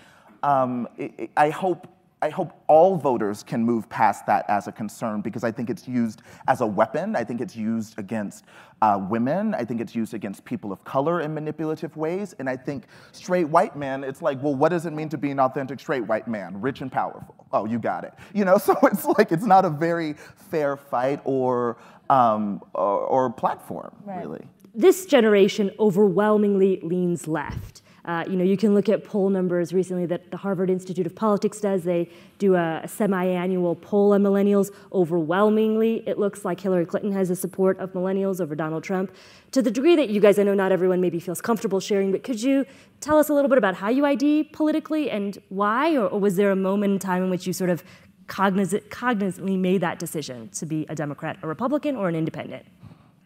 [0.44, 1.88] um, I- I I hope
[2.24, 5.88] I hope all voters can move past that as a concern because I think it's
[5.88, 7.16] used as a weapon.
[7.16, 8.46] I think it's used against
[8.84, 9.56] uh, women.
[9.56, 12.36] I think it's used against people of color in manipulative ways.
[12.38, 15.32] And I think straight white men, it's like, well, what does it mean to be
[15.32, 16.62] an authentic straight white man?
[16.62, 17.48] Rich and powerful.
[17.52, 18.14] Oh, you got it.
[18.34, 21.78] You know, so it's like it's not a very fair fight or
[22.12, 24.46] um, or, or platform, really.
[24.76, 27.81] this generation overwhelmingly leans left.
[28.06, 31.16] Uh, you know, you can look at poll numbers recently that the Harvard Institute of
[31.16, 31.84] Politics does.
[31.84, 34.72] They do a, a semi-annual poll on millennials.
[34.91, 39.12] Overwhelmingly, it looks like Hillary Clinton has the support of millennials over Donald Trump.
[39.52, 42.24] To the degree that you guys, I know not everyone maybe feels comfortable sharing, but
[42.24, 42.66] could you
[43.02, 46.38] tell us a little bit about how you ID politically and why, or, or was
[46.38, 47.84] there a moment in time in which you sort of
[48.28, 52.66] cognizant, cognizantly made that decision to be a Democrat, a Republican, or an independent?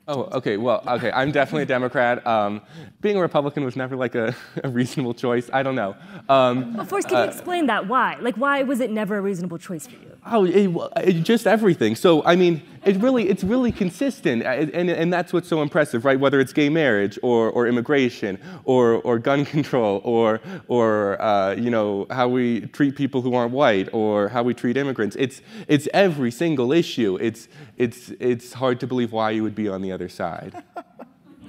[0.07, 0.57] Oh, okay.
[0.57, 1.11] Well, okay.
[1.11, 2.25] I'm definitely a Democrat.
[2.27, 2.61] Um,
[3.01, 5.49] being a Republican was never like a, a reasonable choice.
[5.51, 5.95] I don't know.
[6.29, 7.87] Um, first, can you explain that?
[7.87, 8.17] Why?
[8.21, 10.11] Like, why was it never a reasonable choice for you?
[10.27, 11.95] Oh, it, it- just everything.
[11.95, 16.05] So I mean, it really, it's really consistent, uh, and, and that's what's so impressive,
[16.05, 16.19] right?
[16.19, 21.69] Whether it's gay marriage or, or immigration or, or gun control or, or uh, you
[21.69, 25.15] know how we treat people who aren't white or how we treat immigrants.
[25.17, 27.17] It's, it's every single issue.
[27.19, 30.63] It's, it's, it's hard to believe why you would be on the other side.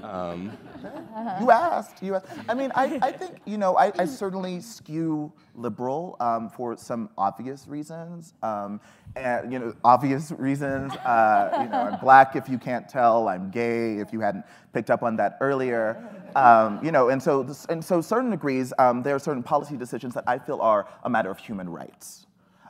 [0.03, 0.57] Um,
[1.41, 2.03] You asked.
[2.03, 2.27] You asked.
[2.49, 7.11] I mean, I, I think, you know, I, I certainly skew liberal um, for some
[7.17, 8.35] obvious reasons.
[8.43, 8.81] Um,
[9.15, 10.93] and, you know, obvious reasons.
[10.97, 13.29] Uh, you know, I'm black if you can't tell.
[13.29, 16.03] I'm gay if you hadn't picked up on that earlier.
[16.37, 20.15] Um, you know, and so, and so certain degrees, um, there are certain policy decisions
[20.15, 22.27] that I feel are a matter of human rights.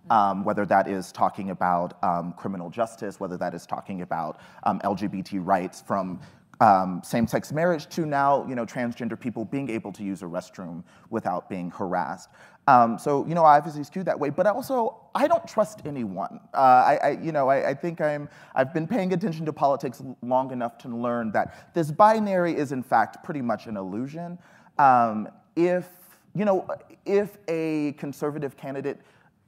[0.09, 4.79] Um, whether that is talking about um, criminal justice, whether that is talking about um,
[4.85, 6.21] LGBT rights from
[6.61, 10.83] um, same-sex marriage to now, you know, transgender people being able to use a restroom
[11.11, 12.31] without being harassed.
[12.69, 16.41] Um, so, you know, I obviously skew that way, but also I don't trust anyone.
[16.53, 20.03] Uh, I, I, you know, I, I think I'm, I've been paying attention to politics
[20.23, 24.39] long enough to learn that this binary is in fact pretty much an illusion.
[24.79, 25.89] Um, if,
[26.35, 26.67] you know,
[27.05, 29.01] if a conservative candidate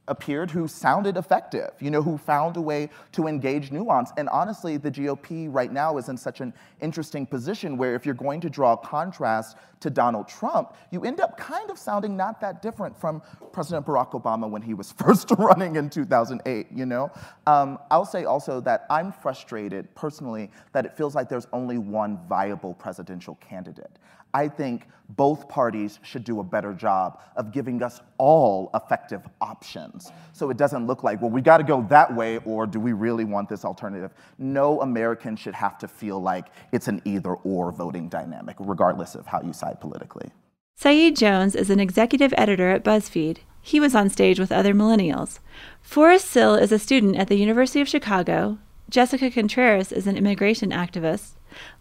[0.09, 4.11] appeared who sounded effective, you know, who found a way to engage nuance.
[4.17, 8.15] And honestly, the GOP right now is in such an interesting position where if you're
[8.15, 12.41] going to draw a contrast to Donald Trump, you end up kind of sounding not
[12.41, 17.11] that different from President Barack Obama when he was first running in 2008, you know?
[17.47, 22.19] Um, I'll say also that I'm frustrated personally that it feels like there's only one
[22.29, 23.99] viable presidential candidate.
[24.35, 30.13] I think both parties should do a better job of giving us all effective options.
[30.33, 32.93] So it doesn't look like, well, we got to go that way, or do we
[32.93, 34.13] really want this alternative?
[34.39, 39.27] No American should have to feel like it's an either or voting dynamic, regardless of
[39.27, 40.31] how you side politically.
[40.77, 43.39] Saeed Jones is an executive editor at BuzzFeed.
[43.63, 45.41] He was on stage with other millennials.
[45.83, 48.59] Forrest Sill is a student at the University of Chicago.
[48.89, 51.33] Jessica Contreras is an immigration activist.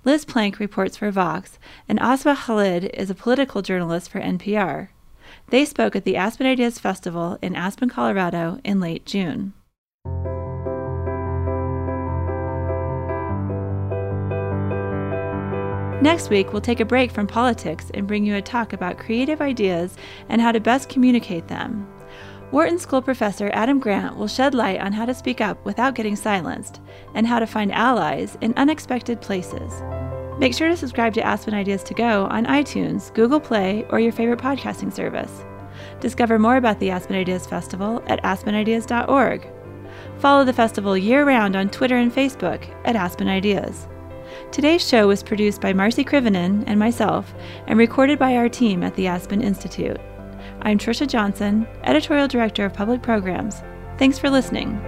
[0.05, 4.89] Liz Plank reports for Vox, and Asma Khalid is a political journalist for NPR.
[5.49, 9.53] They spoke at the Aspen Ideas Festival in Aspen, Colorado in late June.
[16.01, 19.41] Next week, we'll take a break from politics and bring you a talk about creative
[19.41, 19.97] ideas
[20.29, 21.87] and how to best communicate them.
[22.49, 26.15] Wharton School professor Adam Grant will shed light on how to speak up without getting
[26.15, 26.79] silenced
[27.13, 29.81] and how to find allies in unexpected places.
[30.39, 34.13] Make sure to subscribe to Aspen Ideas to Go on iTunes, Google Play, or your
[34.13, 35.43] favorite podcasting service.
[35.99, 39.47] Discover more about the Aspen Ideas Festival at aspenideas.org.
[40.19, 43.89] Follow the festival year round on Twitter and Facebook at Aspen Ideas.
[44.53, 47.33] Today's show was produced by Marcy Krivonen and myself
[47.67, 49.99] and recorded by our team at the Aspen Institute.
[50.61, 53.61] I'm Trisha Johnson, Editorial Director of Public Programs.
[53.97, 54.81] Thanks for listening.